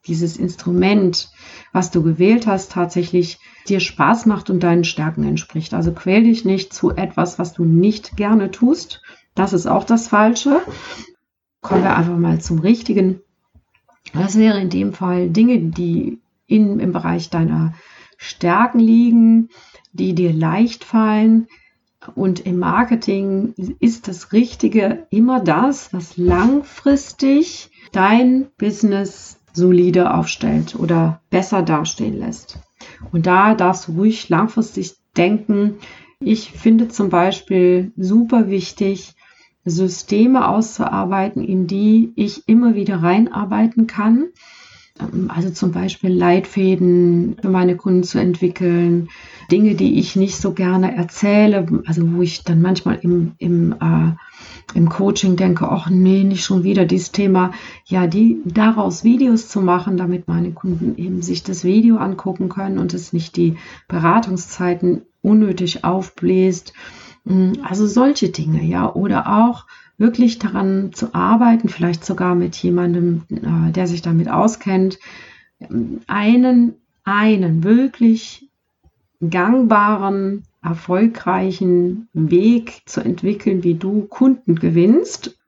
dieses 0.06 0.38
Instrument, 0.38 1.30
was 1.72 1.90
du 1.90 2.02
gewählt 2.02 2.46
hast, 2.46 2.72
tatsächlich 2.72 3.38
dir 3.68 3.80
Spaß 3.80 4.26
macht 4.26 4.48
und 4.50 4.62
deinen 4.62 4.84
Stärken 4.84 5.24
entspricht. 5.24 5.74
Also 5.74 5.92
quäl 5.92 6.24
dich 6.24 6.44
nicht 6.44 6.72
zu 6.72 6.90
etwas, 6.90 7.38
was 7.38 7.52
du 7.52 7.64
nicht 7.64 8.16
gerne 8.16 8.50
tust, 8.50 9.02
das 9.34 9.52
ist 9.52 9.66
auch 9.66 9.84
das 9.84 10.08
Falsche. 10.08 10.60
Kommen 11.60 11.82
wir 11.82 11.96
einfach 11.96 12.16
mal 12.16 12.40
zum 12.40 12.58
Richtigen. 12.60 13.20
Das 14.12 14.36
wäre 14.38 14.60
in 14.60 14.70
dem 14.70 14.92
Fall 14.92 15.28
Dinge, 15.30 15.58
die 15.58 16.18
in, 16.46 16.80
im 16.80 16.92
Bereich 16.92 17.30
deiner 17.30 17.74
Stärken 18.16 18.80
liegen, 18.80 19.48
die 19.92 20.14
dir 20.14 20.32
leicht 20.32 20.84
fallen. 20.84 21.46
Und 22.14 22.40
im 22.40 22.58
Marketing 22.58 23.54
ist 23.78 24.08
das 24.08 24.32
Richtige 24.32 25.06
immer 25.10 25.40
das, 25.40 25.92
was 25.92 26.16
langfristig 26.16 27.70
dein 27.92 28.48
Business 28.56 29.38
solide 29.52 30.14
aufstellt 30.14 30.76
oder 30.76 31.20
besser 31.30 31.62
dastehen 31.62 32.18
lässt. 32.18 32.58
Und 33.12 33.26
da 33.26 33.54
darfst 33.54 33.88
du 33.88 33.92
ruhig 33.92 34.28
langfristig 34.28 34.94
denken. 35.16 35.76
Ich 36.20 36.52
finde 36.52 36.88
zum 36.88 37.10
Beispiel 37.10 37.92
super 37.96 38.48
wichtig, 38.48 39.14
Systeme 39.64 40.48
auszuarbeiten, 40.48 41.44
in 41.44 41.66
die 41.66 42.12
ich 42.16 42.48
immer 42.48 42.74
wieder 42.74 43.02
reinarbeiten 43.02 43.86
kann. 43.86 44.28
Ähm, 44.98 45.30
also 45.34 45.50
zum 45.50 45.72
Beispiel 45.72 46.10
Leitfäden 46.10 47.36
für 47.40 47.48
meine 47.48 47.76
Kunden 47.76 48.02
zu 48.02 48.18
entwickeln, 48.18 49.08
Dinge, 49.50 49.74
die 49.74 49.98
ich 49.98 50.16
nicht 50.16 50.36
so 50.36 50.52
gerne 50.52 50.96
erzähle, 50.96 51.66
also 51.86 52.12
wo 52.12 52.22
ich 52.22 52.44
dann 52.44 52.62
manchmal 52.62 52.98
im, 53.02 53.32
im, 53.38 53.72
äh, 53.72 54.12
im 54.74 54.88
Coaching 54.88 55.36
denke, 55.36 55.68
ach 55.68 55.90
nee, 55.90 56.24
nicht 56.24 56.44
schon 56.44 56.62
wieder 56.62 56.84
dieses 56.84 57.12
Thema, 57.12 57.52
ja, 57.84 58.06
die 58.06 58.38
daraus 58.44 59.04
Videos 59.04 59.48
zu 59.48 59.60
machen, 59.60 59.96
damit 59.96 60.28
meine 60.28 60.52
Kunden 60.52 60.96
eben 60.96 61.20
sich 61.20 61.42
das 61.42 61.64
Video 61.64 61.96
angucken 61.96 62.48
können 62.48 62.78
und 62.78 62.94
es 62.94 63.12
nicht 63.12 63.36
die 63.36 63.56
Beratungszeiten 63.88 65.02
unnötig 65.22 65.84
aufbläst 65.84 66.72
also 67.62 67.86
solche 67.86 68.30
Dinge, 68.30 68.64
ja, 68.64 68.92
oder 68.92 69.46
auch 69.46 69.66
wirklich 69.98 70.38
daran 70.38 70.92
zu 70.92 71.14
arbeiten, 71.14 71.68
vielleicht 71.68 72.04
sogar 72.04 72.34
mit 72.34 72.56
jemandem, 72.56 73.22
äh, 73.30 73.72
der 73.72 73.86
sich 73.86 74.02
damit 74.02 74.28
auskennt, 74.28 74.98
einen 76.06 76.74
einen 77.04 77.64
wirklich 77.64 78.48
gangbaren, 79.28 80.44
erfolgreichen 80.62 82.08
Weg 82.12 82.82
zu 82.86 83.00
entwickeln, 83.00 83.64
wie 83.64 83.74
du 83.74 84.02
Kunden 84.02 84.56
gewinnst 84.56 85.39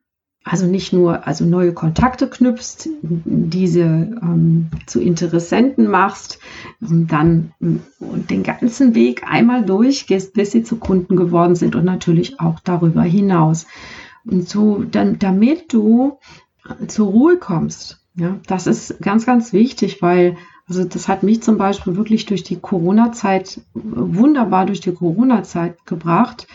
also 0.44 0.66
nicht 0.66 0.92
nur 0.92 1.26
also 1.26 1.44
neue 1.44 1.72
Kontakte 1.72 2.28
knüpfst, 2.28 2.88
diese 3.02 3.80
ähm, 3.80 4.68
zu 4.87 5.00
Interessenten 5.00 5.87
machst, 5.87 6.38
dann 6.80 7.52
und 8.00 8.30
den 8.30 8.42
ganzen 8.42 8.94
Weg 8.94 9.22
einmal 9.25 9.64
durchgehst, 9.64 10.34
bis 10.34 10.50
sie 10.50 10.64
zu 10.64 10.76
Kunden 10.76 11.16
geworden 11.16 11.54
sind 11.54 11.76
und 11.76 11.84
natürlich 11.84 12.40
auch 12.40 12.58
darüber 12.61 13.02
hinaus. 13.02 13.66
Und 14.25 14.49
so, 14.49 14.84
dann, 14.84 15.18
damit 15.18 15.72
du 15.72 16.18
zur 16.88 17.08
Ruhe 17.08 17.37
kommst, 17.38 18.00
ja, 18.14 18.38
das 18.46 18.66
ist 18.66 19.00
ganz, 19.00 19.26
ganz 19.26 19.52
wichtig, 19.52 20.02
weil 20.02 20.37
also 20.68 20.84
das 20.84 21.08
hat 21.08 21.22
mich 21.22 21.42
zum 21.42 21.58
Beispiel 21.58 21.96
wirklich 21.96 22.25
durch 22.26 22.44
die 22.44 22.58
Corona-Zeit 22.58 23.61
wunderbar 23.75 24.64
durch 24.64 24.80
die 24.80 24.92
Corona-Zeit 24.92 25.84
gebracht 25.87 26.46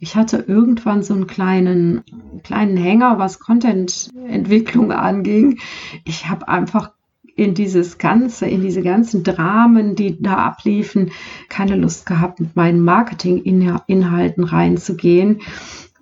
ich 0.00 0.14
hatte 0.14 0.44
irgendwann 0.46 1.02
so 1.02 1.14
einen 1.14 1.26
kleinen, 1.26 2.02
kleinen 2.44 2.76
Hänger, 2.76 3.18
was 3.18 3.40
Content-Entwicklung 3.40 4.92
anging. 4.92 5.58
Ich 6.04 6.28
habe 6.28 6.46
einfach 6.48 6.92
in 7.34 7.54
dieses 7.54 7.98
ganze, 7.98 8.46
in 8.46 8.62
diese 8.62 8.82
ganzen 8.82 9.22
Dramen, 9.22 9.96
die 9.96 10.20
da 10.20 10.36
abliefen, 10.36 11.10
keine 11.48 11.76
Lust 11.76 12.06
gehabt, 12.06 12.40
mit 12.40 12.54
meinen 12.54 12.80
Marketing-Inhalten 12.80 14.44
reinzugehen. 14.44 15.40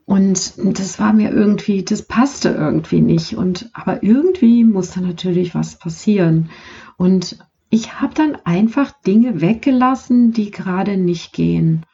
Und 0.05 0.55
das 0.79 1.01
war 1.01 1.13
mir 1.13 1.31
irgendwie, 1.31 1.83
das 1.83 2.03
passte 2.03 2.51
irgendwie 2.51 3.01
nicht. 3.01 3.37
Und 3.37 3.71
aber 3.73 4.03
irgendwie 4.03 4.65
musste 4.65 5.01
natürlich 5.01 5.55
was 5.55 5.77
passieren. 5.77 6.51
Und 6.97 7.39
ich 7.71 8.01
habe 8.01 8.15
dann 8.15 8.37
einfach 8.45 8.93
Dinge 9.07 9.41
weggelassen, 9.41 10.33
die 10.33 10.51
gerade 10.51 10.97
nicht 10.97 11.33
gehen 11.33 11.85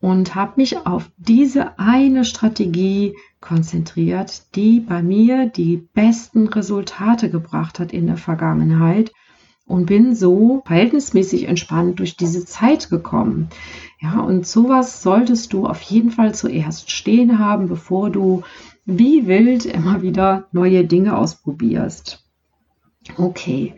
und 0.00 0.34
habe 0.34 0.54
mich 0.56 0.86
auf 0.86 1.10
diese 1.18 1.78
eine 1.78 2.24
Strategie 2.24 3.14
konzentriert, 3.40 4.54
die 4.54 4.80
bei 4.80 5.02
mir 5.02 5.46
die 5.46 5.76
besten 5.76 6.48
Resultate 6.48 7.30
gebracht 7.30 7.78
hat 7.78 7.92
in 7.92 8.06
der 8.06 8.16
Vergangenheit 8.16 9.12
und 9.66 9.86
bin 9.86 10.14
so 10.14 10.62
verhältnismäßig 10.66 11.44
entspannt 11.44 12.00
durch 12.00 12.16
diese 12.16 12.44
Zeit 12.44 12.90
gekommen. 12.90 13.50
Ja, 14.00 14.20
und 14.20 14.46
sowas 14.46 15.02
solltest 15.02 15.52
du 15.52 15.66
auf 15.66 15.80
jeden 15.82 16.10
Fall 16.10 16.34
zuerst 16.34 16.90
stehen 16.90 17.38
haben, 17.38 17.68
bevor 17.68 18.10
du 18.10 18.42
wie 18.84 19.26
wild 19.26 19.66
immer 19.66 20.02
wieder 20.02 20.48
neue 20.52 20.84
Dinge 20.84 21.16
ausprobierst. 21.16 22.24
Okay. 23.16 23.74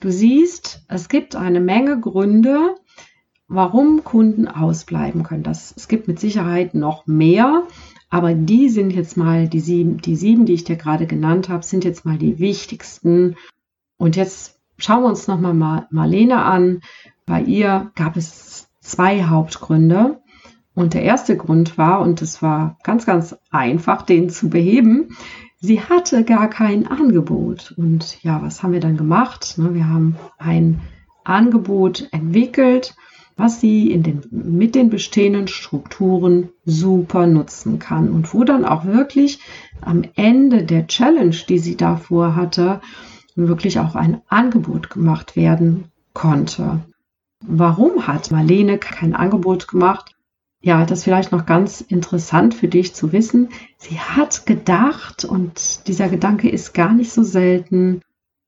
Du 0.00 0.10
siehst, 0.10 0.84
es 0.88 1.08
gibt 1.08 1.36
eine 1.36 1.60
Menge 1.60 1.98
Gründe, 2.00 2.76
warum 3.48 4.04
Kunden 4.04 4.48
ausbleiben 4.48 5.22
können. 5.22 5.42
Das, 5.42 5.72
es 5.76 5.88
gibt 5.88 6.08
mit 6.08 6.18
Sicherheit 6.18 6.74
noch 6.74 7.06
mehr, 7.06 7.64
aber 8.10 8.34
die 8.34 8.68
sind 8.68 8.92
jetzt 8.92 9.16
mal, 9.16 9.48
die 9.48 9.60
sieben, 9.60 9.98
die 9.98 10.16
sieben, 10.16 10.46
die 10.46 10.54
ich 10.54 10.64
dir 10.64 10.76
gerade 10.76 11.06
genannt 11.06 11.48
habe, 11.48 11.64
sind 11.64 11.84
jetzt 11.84 12.04
mal 12.04 12.18
die 12.18 12.38
wichtigsten. 12.38 13.36
Und 13.96 14.16
jetzt 14.16 14.58
schauen 14.78 15.02
wir 15.02 15.08
uns 15.08 15.26
nochmal 15.26 15.54
mal 15.54 15.86
Marlene 15.90 16.42
an. 16.42 16.80
Bei 17.24 17.40
ihr 17.40 17.90
gab 17.94 18.16
es 18.16 18.68
zwei 18.80 19.24
Hauptgründe. 19.24 20.20
Und 20.74 20.92
der 20.92 21.02
erste 21.02 21.36
Grund 21.36 21.78
war, 21.78 22.00
und 22.00 22.20
es 22.20 22.42
war 22.42 22.76
ganz, 22.84 23.06
ganz 23.06 23.34
einfach, 23.50 24.02
den 24.02 24.28
zu 24.28 24.50
beheben, 24.50 25.16
sie 25.58 25.80
hatte 25.80 26.22
gar 26.22 26.50
kein 26.50 26.86
Angebot. 26.86 27.74
Und 27.76 28.22
ja, 28.22 28.42
was 28.42 28.62
haben 28.62 28.72
wir 28.72 28.80
dann 28.80 28.98
gemacht? 28.98 29.56
Ne, 29.56 29.74
wir 29.74 29.88
haben 29.88 30.16
ein 30.38 30.80
Angebot 31.24 32.08
entwickelt 32.12 32.94
was 33.36 33.60
sie 33.60 33.90
in 33.90 34.02
den, 34.02 34.22
mit 34.30 34.74
den 34.74 34.88
bestehenden 34.88 35.46
Strukturen 35.46 36.48
super 36.64 37.26
nutzen 37.26 37.78
kann 37.78 38.10
und 38.10 38.32
wo 38.32 38.44
dann 38.44 38.64
auch 38.64 38.86
wirklich 38.86 39.40
am 39.82 40.02
Ende 40.14 40.64
der 40.64 40.86
Challenge, 40.86 41.36
die 41.48 41.58
sie 41.58 41.76
davor 41.76 42.34
hatte, 42.34 42.80
wirklich 43.34 43.78
auch 43.78 43.94
ein 43.94 44.22
Angebot 44.28 44.88
gemacht 44.88 45.36
werden 45.36 45.84
konnte. 46.14 46.80
Warum 47.46 48.06
hat 48.06 48.30
Marlene 48.30 48.78
kein 48.78 49.14
Angebot 49.14 49.68
gemacht? 49.68 50.16
Ja, 50.62 50.86
das 50.86 51.00
ist 51.00 51.04
vielleicht 51.04 51.30
noch 51.30 51.44
ganz 51.44 51.82
interessant 51.82 52.54
für 52.54 52.68
dich 52.68 52.94
zu 52.94 53.12
wissen. 53.12 53.50
Sie 53.76 54.00
hat 54.00 54.46
gedacht, 54.46 55.26
und 55.26 55.86
dieser 55.86 56.08
Gedanke 56.08 56.48
ist 56.48 56.72
gar 56.72 56.92
nicht 56.94 57.12
so 57.12 57.22
selten, 57.22 58.00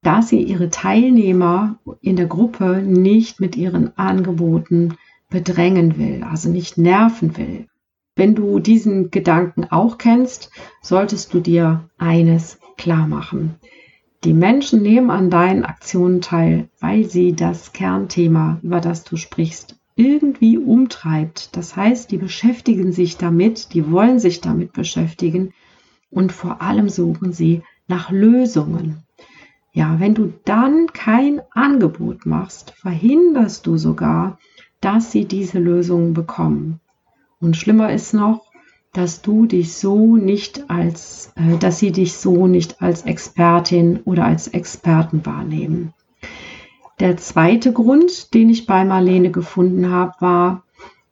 da 0.03 0.23
sie 0.23 0.43
ihre 0.43 0.71
Teilnehmer 0.71 1.79
in 2.01 2.17
der 2.17 2.27
Gruppe 2.27 2.83
nicht 2.83 3.41
mit 3.41 3.57
ihren 3.57 3.97
Angeboten 3.99 4.95
bedrängen 5.29 5.99
will, 5.99 6.23
also 6.23 6.49
nicht 6.49 6.79
nerven 6.79 7.37
will. 7.37 7.67
Wenn 8.17 8.35
du 8.35 8.59
diesen 8.59 9.11
Gedanken 9.11 9.67
auch 9.71 9.99
kennst, 9.99 10.51
solltest 10.83 11.35
du 11.35 11.41
dir 11.41 11.89
eines 11.99 12.59
klar 12.77 13.07
machen. 13.07 13.57
Die 14.25 14.35
Menschen 14.35 14.83
nehmen 14.83 15.11
an 15.11 15.31
deinen 15.31 15.65
Aktionen 15.65 16.21
teil, 16.21 16.69
weil 16.81 17.05
sie 17.05 17.35
das 17.35 17.73
Kernthema, 17.73 18.59
über 18.63 18.81
das 18.81 19.05
du 19.05 19.17
sprichst, 19.17 19.79
irgendwie 19.95 20.59
umtreibt. 20.59 21.57
Das 21.57 21.77
heißt, 21.77 22.11
die 22.11 22.19
beschäftigen 22.19 22.93
sich 22.93 23.17
damit, 23.17 23.75
die 23.75 23.91
wollen 23.91 24.19
sich 24.19 24.41
damit 24.41 24.73
beschäftigen 24.73 25.53
und 26.11 26.33
vor 26.33 26.63
allem 26.63 26.89
suchen 26.89 27.33
sie 27.33 27.63
nach 27.87 28.11
Lösungen. 28.11 29.05
Ja, 29.73 30.01
wenn 30.01 30.15
du 30.15 30.33
dann 30.45 30.87
kein 30.89 31.41
Angebot 31.53 32.27
machst, 32.27 32.73
verhinderst 32.73 33.67
du 33.67 33.77
sogar, 33.77 34.39
dass 34.81 35.13
sie 35.13 35.25
diese 35.25 35.59
Lösung 35.59 36.15
bekommen. 36.15 36.81
Und 37.41 37.57
schlimmer 37.57 37.93
ist 37.93 38.15
noch, 38.15 38.49
dass 38.93 39.23
du 39.23 39.47
dich 39.47 39.75
so 39.75 40.17
nicht 40.17 40.71
als, 40.71 41.33
äh, 41.37 41.59
dass 41.59 41.79
sie 41.79 41.93
dich 41.93 42.15
so 42.15 42.47
nicht 42.47 42.81
als 42.83 43.03
Expertin 43.03 44.01
oder 44.05 44.25
als 44.25 44.49
Experten 44.49 45.25
wahrnehmen. 45.25 45.93
Der 47.01 47.17
zweite 47.17 47.73
Grund, 47.73 48.35
den 48.35 48.49
ich 48.49 48.67
bei 48.67 48.85
Marlene 48.85 49.31
gefunden 49.31 49.91
habe, 49.91 50.15
war, 50.19 50.65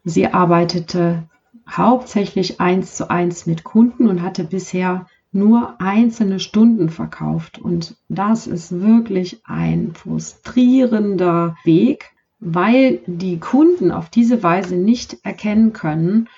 sie 0.05 0.27
arbeitete 0.27 1.29
hauptsächlich 1.69 2.61
eins 2.61 2.95
zu 2.97 3.11
eins 3.11 3.47
mit 3.47 3.63
Kunden 3.63 4.09
und 4.09 4.23
hatte 4.23 4.45
bisher 4.45 5.07
nur 5.37 5.81
einzelne 5.81 6.41
Stunden 6.41 6.89
verkauft. 6.89 7.59
Und 7.59 7.97
das 8.09 8.47
ist 8.47 8.81
wirklich 8.81 9.43
ein 9.45 9.93
frustrierender 9.95 11.57
Weg, 11.65 12.11
weil 12.41 13.01
die 13.07 13.39
Kunden 13.39 13.93
auf 13.93 14.11
diese 14.11 14.43
Weise 14.43 14.77
nicht 14.77 15.19
erkennen 15.23 15.73
können, 15.73 16.29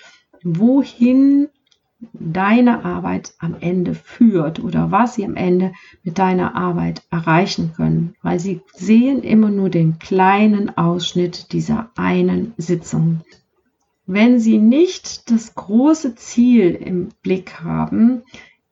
wohin 0.43 1.49
deine 2.13 2.85
Arbeit 2.85 3.33
am 3.39 3.55
Ende 3.59 3.93
führt 3.93 4.63
oder 4.63 4.91
was 4.91 5.15
sie 5.15 5.25
am 5.25 5.35
Ende 5.35 5.73
mit 6.03 6.17
deiner 6.17 6.55
Arbeit 6.55 7.03
erreichen 7.09 7.73
können, 7.75 8.15
weil 8.21 8.39
sie 8.39 8.61
sehen 8.73 9.21
immer 9.21 9.49
nur 9.49 9.69
den 9.69 9.99
kleinen 9.99 10.77
Ausschnitt 10.77 11.51
dieser 11.51 11.89
einen 11.97 12.53
Sitzung. 12.57 13.21
Wenn 14.05 14.39
sie 14.39 14.57
nicht 14.57 15.29
das 15.29 15.55
große 15.55 16.15
Ziel 16.15 16.73
im 16.73 17.09
Blick 17.21 17.61
haben, 17.63 18.23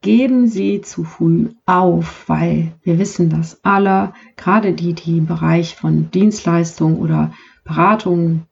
geben 0.08 0.48
Sie 0.48 0.80
zu 0.80 1.04
früh 1.04 1.50
auf, 1.66 2.30
weil 2.30 2.72
wir 2.82 2.98
wissen 2.98 3.30
das 3.30 3.60
alle, 3.66 4.14
gerade 4.38 4.72
die, 4.72 4.94
die 4.94 5.18
im 5.18 5.26
Bereich 5.26 5.76
von 5.76 6.10
Dienstleistung 6.12 7.00
oder 7.02 7.34
Beratung, 7.66 8.44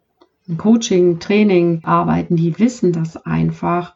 Coaching, 0.57 1.19
Training 1.19 1.79
arbeiten, 1.85 2.35
die 2.35 2.59
wissen 2.59 2.91
das 2.91 3.15
einfach, 3.25 3.95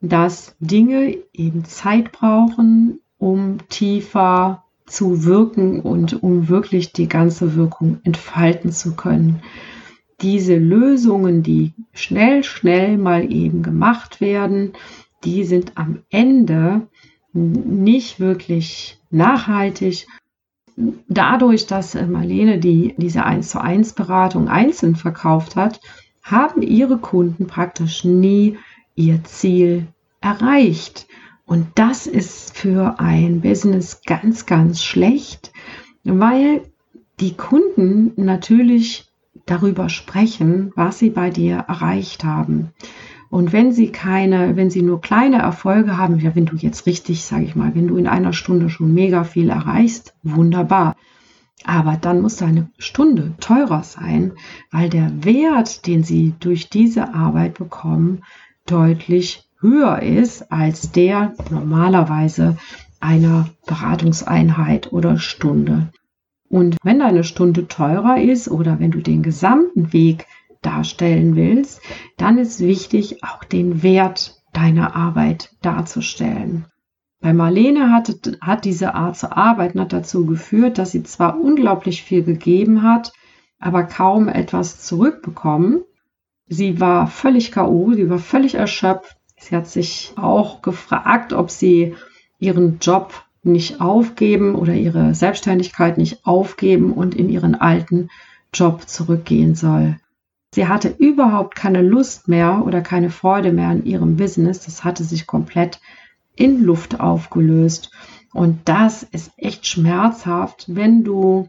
dass 0.00 0.56
Dinge 0.60 1.18
eben 1.34 1.66
Zeit 1.66 2.10
brauchen, 2.10 3.00
um 3.18 3.58
tiefer 3.68 4.64
zu 4.86 5.24
wirken 5.24 5.80
und 5.80 6.22
um 6.22 6.48
wirklich 6.48 6.94
die 6.94 7.08
ganze 7.08 7.54
Wirkung 7.54 7.98
entfalten 8.04 8.72
zu 8.72 8.96
können. 8.96 9.42
Diese 10.22 10.56
Lösungen, 10.56 11.42
die 11.42 11.74
schnell, 11.92 12.44
schnell 12.44 12.96
mal 12.96 13.30
eben 13.30 13.62
gemacht 13.62 14.22
werden, 14.22 14.72
die 15.24 15.44
sind 15.44 15.72
am 15.76 16.02
Ende 16.10 16.88
nicht 17.32 18.20
wirklich 18.20 18.98
nachhaltig. 19.10 20.06
Dadurch, 20.76 21.66
dass 21.66 21.94
Marlene 21.94 22.58
die, 22.58 22.94
diese 22.96 23.24
1 23.24 23.48
zu 23.48 23.60
1 23.60 23.92
Beratung 23.94 24.48
einzeln 24.48 24.96
verkauft 24.96 25.56
hat, 25.56 25.80
haben 26.22 26.62
ihre 26.62 26.98
Kunden 26.98 27.46
praktisch 27.46 28.04
nie 28.04 28.58
ihr 28.94 29.22
Ziel 29.24 29.86
erreicht. 30.20 31.06
Und 31.46 31.66
das 31.74 32.06
ist 32.06 32.56
für 32.56 32.98
ein 32.98 33.42
Business 33.42 34.00
ganz, 34.06 34.46
ganz 34.46 34.82
schlecht, 34.82 35.52
weil 36.02 36.62
die 37.20 37.36
Kunden 37.36 38.12
natürlich 38.16 39.06
darüber 39.46 39.88
sprechen, 39.88 40.72
was 40.74 40.98
sie 40.98 41.10
bei 41.10 41.30
dir 41.30 41.56
erreicht 41.68 42.24
haben. 42.24 42.70
Und 43.34 43.52
wenn 43.52 43.72
sie 43.72 43.88
keine, 43.88 44.54
wenn 44.54 44.70
sie 44.70 44.82
nur 44.82 45.00
kleine 45.00 45.38
Erfolge 45.38 45.96
haben, 45.96 46.20
ja, 46.20 46.36
wenn 46.36 46.46
du 46.46 46.54
jetzt 46.54 46.86
richtig, 46.86 47.24
sage 47.24 47.42
ich 47.42 47.56
mal, 47.56 47.74
wenn 47.74 47.88
du 47.88 47.96
in 47.96 48.06
einer 48.06 48.32
Stunde 48.32 48.70
schon 48.70 48.94
mega 48.94 49.24
viel 49.24 49.48
erreichst, 49.48 50.14
wunderbar. 50.22 50.94
Aber 51.64 51.96
dann 52.00 52.22
muss 52.22 52.36
deine 52.36 52.70
Stunde 52.78 53.34
teurer 53.40 53.82
sein, 53.82 54.34
weil 54.70 54.88
der 54.88 55.24
Wert, 55.24 55.88
den 55.88 56.04
sie 56.04 56.34
durch 56.38 56.70
diese 56.70 57.12
Arbeit 57.12 57.54
bekommen, 57.54 58.22
deutlich 58.66 59.42
höher 59.58 60.00
ist 60.00 60.52
als 60.52 60.92
der 60.92 61.34
normalerweise 61.50 62.56
einer 63.00 63.48
Beratungseinheit 63.66 64.92
oder 64.92 65.18
Stunde. 65.18 65.88
Und 66.48 66.76
wenn 66.84 67.00
deine 67.00 67.24
Stunde 67.24 67.66
teurer 67.66 68.20
ist 68.20 68.48
oder 68.48 68.78
wenn 68.78 68.92
du 68.92 69.00
den 69.00 69.24
gesamten 69.24 69.92
Weg 69.92 70.28
darstellen 70.64 71.36
willst, 71.36 71.80
dann 72.16 72.38
ist 72.38 72.60
wichtig, 72.60 73.22
auch 73.22 73.44
den 73.44 73.82
Wert 73.82 74.42
deiner 74.52 74.96
Arbeit 74.96 75.54
darzustellen. 75.62 76.66
Bei 77.20 77.32
Marlene 77.32 77.90
hat, 77.90 78.12
hat 78.40 78.64
diese 78.64 78.94
Art 78.94 79.16
zu 79.16 79.34
arbeiten 79.34 79.80
hat 79.80 79.92
dazu 79.92 80.26
geführt, 80.26 80.76
dass 80.78 80.90
sie 80.90 81.02
zwar 81.02 81.40
unglaublich 81.40 82.02
viel 82.02 82.22
gegeben 82.22 82.82
hat, 82.82 83.12
aber 83.58 83.84
kaum 83.84 84.28
etwas 84.28 84.82
zurückbekommen. 84.82 85.84
Sie 86.46 86.80
war 86.80 87.06
völlig 87.06 87.50
KO, 87.50 87.92
sie 87.94 88.10
war 88.10 88.18
völlig 88.18 88.56
erschöpft. 88.56 89.16
Sie 89.38 89.56
hat 89.56 89.66
sich 89.66 90.12
auch 90.16 90.60
gefragt, 90.60 91.32
ob 91.32 91.50
sie 91.50 91.94
ihren 92.38 92.78
Job 92.78 93.24
nicht 93.42 93.80
aufgeben 93.80 94.54
oder 94.54 94.74
ihre 94.74 95.14
Selbstständigkeit 95.14 95.98
nicht 95.98 96.26
aufgeben 96.26 96.92
und 96.92 97.14
in 97.14 97.28
ihren 97.28 97.54
alten 97.54 98.10
Job 98.52 98.88
zurückgehen 98.88 99.54
soll. 99.54 99.96
Sie 100.54 100.68
hatte 100.68 100.94
überhaupt 100.96 101.56
keine 101.56 101.82
Lust 101.82 102.28
mehr 102.28 102.62
oder 102.64 102.80
keine 102.80 103.10
Freude 103.10 103.50
mehr 103.50 103.70
an 103.70 103.84
ihrem 103.84 104.16
Business. 104.16 104.60
Das 104.60 104.84
hatte 104.84 105.02
sich 105.02 105.26
komplett 105.26 105.80
in 106.36 106.62
Luft 106.62 107.00
aufgelöst. 107.00 107.90
Und 108.32 108.60
das 108.68 109.02
ist 109.02 109.32
echt 109.36 109.66
schmerzhaft, 109.66 110.66
wenn 110.68 111.02
du 111.02 111.48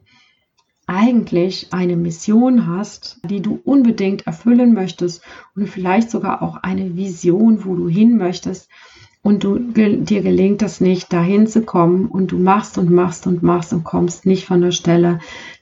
eigentlich 0.87 1.67
eine 1.71 1.95
Mission 1.95 2.65
hast, 2.65 3.19
die 3.29 3.43
du 3.43 3.59
unbedingt 3.63 4.25
erfüllen 4.25 4.73
möchtest 4.73 5.21
und 5.55 5.69
vielleicht 5.69 6.09
sogar 6.09 6.41
auch 6.41 6.57
eine 6.63 6.95
Vision, 6.95 7.63
wo 7.63 7.75
du 7.75 7.87
hin 7.87 8.17
möchtest 8.17 8.69
und 9.21 9.43
du, 9.43 9.59
dir 9.59 10.23
gelingt 10.23 10.63
es 10.63 10.81
nicht, 10.81 11.13
dahin 11.13 11.45
zu 11.45 11.61
kommen 11.61 12.07
und 12.07 12.31
du 12.31 12.39
machst 12.39 12.79
und 12.79 12.89
machst 12.89 13.27
und 13.27 13.43
machst 13.43 13.71
und 13.71 13.83
kommst 13.83 14.25
nicht 14.25 14.47
von 14.47 14.61
der 14.61 14.71
Stelle. 14.71 15.19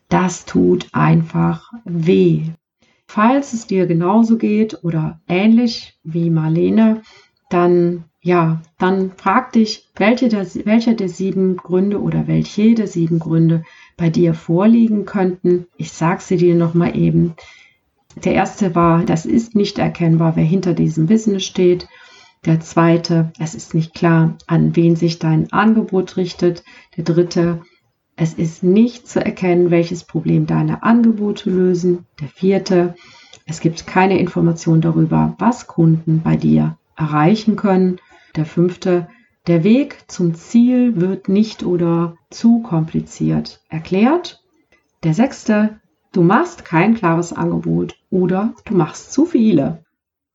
Das 0.08 0.46
tut 0.46 0.88
einfach 0.94 1.74
weh. 1.84 2.44
Falls 3.14 3.54
es 3.54 3.68
dir 3.68 3.86
genauso 3.86 4.40
geht 4.40 4.84
oder 4.84 5.22
ähnlich 5.28 6.00
wie 6.04 6.32
Marlene, 6.32 7.04
dann 7.48 8.06
ja, 8.22 8.64
dann 8.80 9.12
frag 9.12 9.52
dich, 9.52 9.88
welche 9.96 10.30
der, 10.30 10.48
welche 10.66 10.96
der 10.96 11.10
sieben 11.10 11.56
Gründe 11.56 12.02
oder 12.02 12.26
welche 12.26 12.74
der 12.74 12.88
sieben 12.88 13.20
Gründe 13.20 13.66
bei 13.98 14.10
dir 14.10 14.34
vorliegen 14.34 15.06
könnten. 15.06 15.68
Ich 15.78 15.92
sage 15.92 16.24
sie 16.24 16.38
dir 16.38 16.56
nochmal 16.56 16.98
eben. 16.98 17.36
Der 18.16 18.34
erste 18.34 18.74
war, 18.74 19.06
das 19.06 19.28
ist 19.28 19.54
nicht 19.54 19.78
erkennbar, 19.78 20.36
wer 20.36 20.44
hinter 20.44 20.74
diesem 20.74 21.06
Business 21.06 21.44
steht. 21.44 21.88
Der 22.48 22.62
zweite, 22.62 23.32
es 23.38 23.54
ist 23.54 23.76
nicht 23.76 23.94
klar, 23.94 24.40
an 24.48 24.76
wen 24.76 24.96
sich 24.96 25.20
dein 25.20 25.54
Angebot 25.54 26.18
richtet. 26.18 26.64
Der 26.98 27.04
dritte, 27.04 27.62
es 28.16 28.34
ist 28.34 28.64
nicht 28.64 29.08
zu 29.08 29.24
erkennen, 29.24 29.72
welches 29.72 30.04
Problem 30.04 30.46
deine 30.46 30.84
Angebote 30.84 31.50
lösen. 31.50 32.06
Der 32.22 32.28
vierte, 32.28 32.96
es 33.46 33.60
gibt 33.60 33.88
keine 33.88 34.20
Information 34.20 34.82
darüber, 34.82 35.36
was 35.40 35.68
Kunden 35.68 36.22
bei 36.24 36.36
dir 36.36 36.78
erreichen 36.96 37.56
können. 37.56 37.98
Der 38.36 38.46
fünfte, 38.46 39.08
der 39.48 39.64
Weg 39.64 40.06
zum 40.08 40.36
Ziel 40.36 40.96
wird 40.96 41.28
nicht 41.28 41.64
oder 41.64 42.16
zu 42.30 42.62
kompliziert 42.62 43.62
erklärt. 43.70 44.44
Der 45.04 45.14
sechste, 45.14 45.80
du 46.12 46.22
machst 46.22 46.66
kein 46.66 46.94
klares 46.94 47.34
Angebot 47.34 47.98
oder 48.10 48.54
du 48.66 48.76
machst 48.76 49.12
zu 49.12 49.26
viele. 49.26 49.84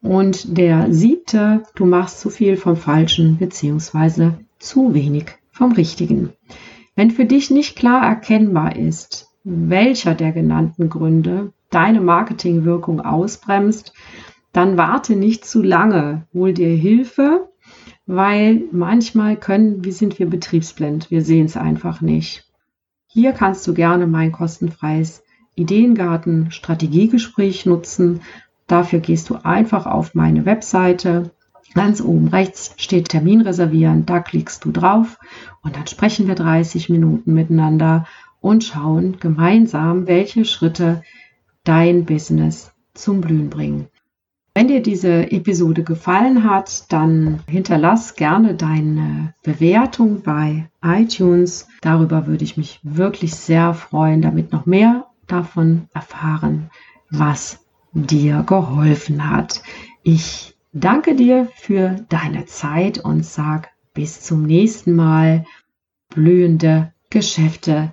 Und 0.02 0.58
der 0.58 0.92
siebte, 0.92 1.62
du 1.74 1.86
machst 1.86 2.20
zu 2.20 2.30
viel 2.30 2.56
vom 2.56 2.76
Falschen 2.76 3.38
beziehungsweise 3.38 4.38
zu 4.58 4.94
wenig 4.94 5.26
vom 5.50 5.72
Richtigen. 5.72 6.32
Wenn 6.98 7.12
für 7.12 7.26
dich 7.26 7.52
nicht 7.52 7.76
klar 7.76 8.02
erkennbar 8.02 8.74
ist, 8.74 9.28
welcher 9.44 10.16
der 10.16 10.32
genannten 10.32 10.88
Gründe 10.88 11.52
deine 11.70 12.00
Marketingwirkung 12.00 13.00
ausbremst, 13.00 13.92
dann 14.52 14.76
warte 14.76 15.14
nicht 15.14 15.44
zu 15.44 15.62
lange. 15.62 16.26
Hol 16.34 16.54
dir 16.54 16.70
Hilfe, 16.70 17.50
weil 18.06 18.64
manchmal 18.72 19.36
können, 19.36 19.84
wie 19.84 19.92
sind 19.92 20.18
wir 20.18 20.28
betriebsblind? 20.28 21.08
Wir 21.08 21.22
sehen 21.22 21.46
es 21.46 21.56
einfach 21.56 22.00
nicht. 22.00 22.50
Hier 23.06 23.30
kannst 23.30 23.64
du 23.68 23.74
gerne 23.74 24.08
mein 24.08 24.32
kostenfreies 24.32 25.22
Ideengarten 25.54 26.50
Strategiegespräch 26.50 27.64
nutzen. 27.64 28.22
Dafür 28.66 28.98
gehst 28.98 29.30
du 29.30 29.36
einfach 29.44 29.86
auf 29.86 30.16
meine 30.16 30.46
Webseite 30.46 31.30
Ganz 31.74 32.00
oben 32.00 32.28
rechts 32.28 32.74
steht 32.76 33.08
Termin 33.08 33.40
reservieren, 33.40 34.06
da 34.06 34.20
klickst 34.20 34.64
du 34.64 34.72
drauf 34.72 35.18
und 35.62 35.76
dann 35.76 35.86
sprechen 35.86 36.26
wir 36.26 36.34
30 36.34 36.88
Minuten 36.88 37.34
miteinander 37.34 38.06
und 38.40 38.64
schauen 38.64 39.18
gemeinsam, 39.20 40.06
welche 40.06 40.44
Schritte 40.44 41.02
dein 41.64 42.04
Business 42.04 42.72
zum 42.94 43.20
Blühen 43.20 43.50
bringen. 43.50 43.88
Wenn 44.54 44.66
dir 44.66 44.82
diese 44.82 45.30
Episode 45.30 45.84
gefallen 45.84 46.42
hat, 46.42 46.90
dann 46.92 47.44
hinterlass 47.46 48.16
gerne 48.16 48.54
deine 48.54 49.34
Bewertung 49.44 50.22
bei 50.22 50.68
iTunes. 50.82 51.68
Darüber 51.80 52.26
würde 52.26 52.42
ich 52.42 52.56
mich 52.56 52.80
wirklich 52.82 53.36
sehr 53.36 53.72
freuen, 53.72 54.20
damit 54.20 54.50
noch 54.50 54.66
mehr 54.66 55.06
davon 55.28 55.88
erfahren, 55.94 56.70
was 57.08 57.64
dir 57.92 58.42
geholfen 58.42 59.30
hat. 59.30 59.62
Ich 60.02 60.57
Danke 60.80 61.16
dir 61.16 61.48
für 61.56 61.96
deine 62.08 62.46
Zeit 62.46 62.98
und 62.98 63.26
sag 63.26 63.70
bis 63.94 64.20
zum 64.20 64.44
nächsten 64.44 64.94
Mal. 64.94 65.44
Blühende 66.08 66.92
Geschäfte. 67.10 67.90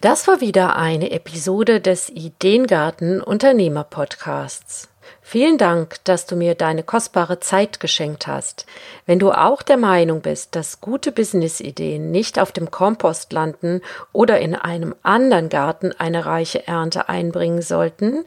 Das 0.00 0.26
war 0.26 0.40
wieder 0.40 0.74
eine 0.74 1.12
Episode 1.12 1.80
des 1.80 2.10
Ideengarten 2.10 3.20
Unternehmer 3.20 3.84
Podcasts. 3.84 4.88
Vielen 5.22 5.58
Dank, 5.58 6.02
dass 6.02 6.26
du 6.26 6.34
mir 6.34 6.56
deine 6.56 6.82
kostbare 6.82 7.38
Zeit 7.38 7.78
geschenkt 7.78 8.26
hast. 8.26 8.66
Wenn 9.06 9.20
du 9.20 9.30
auch 9.30 9.62
der 9.62 9.76
Meinung 9.76 10.20
bist, 10.20 10.56
dass 10.56 10.80
gute 10.80 11.12
Businessideen 11.12 12.10
nicht 12.10 12.40
auf 12.40 12.50
dem 12.50 12.68
Kompost 12.72 13.32
landen 13.32 13.80
oder 14.12 14.40
in 14.40 14.56
einem 14.56 14.96
anderen 15.04 15.50
Garten 15.50 15.92
eine 15.96 16.26
reiche 16.26 16.66
Ernte 16.66 17.08
einbringen 17.08 17.62
sollten, 17.62 18.24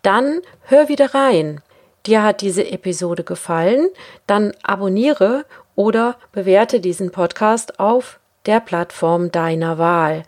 dann 0.00 0.40
hör 0.62 0.88
wieder 0.88 1.14
rein 1.14 1.60
dir 2.06 2.22
hat 2.22 2.40
diese 2.40 2.70
Episode 2.70 3.24
gefallen, 3.24 3.88
dann 4.26 4.52
abonniere 4.62 5.44
oder 5.74 6.16
bewerte 6.32 6.80
diesen 6.80 7.10
Podcast 7.10 7.80
auf 7.80 8.18
der 8.46 8.60
Plattform 8.60 9.30
deiner 9.30 9.78
Wahl 9.78 10.24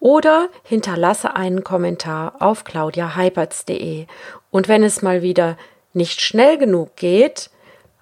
oder 0.00 0.48
hinterlasse 0.64 1.36
einen 1.36 1.62
Kommentar 1.62 2.34
auf 2.40 2.64
claudiaheipertz.de. 2.64 4.06
Und 4.50 4.68
wenn 4.68 4.82
es 4.82 5.00
mal 5.00 5.22
wieder 5.22 5.56
nicht 5.92 6.20
schnell 6.20 6.58
genug 6.58 6.96
geht, 6.96 7.50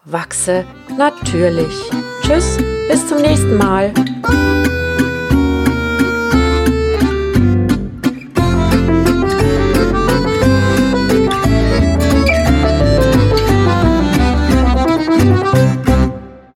wachse 0.04 0.64
natürlich. 0.96 1.74
Tschüss, 2.22 2.56
bis 2.88 3.06
zum 3.06 3.20
nächsten 3.20 3.56
Mal. 3.56 3.92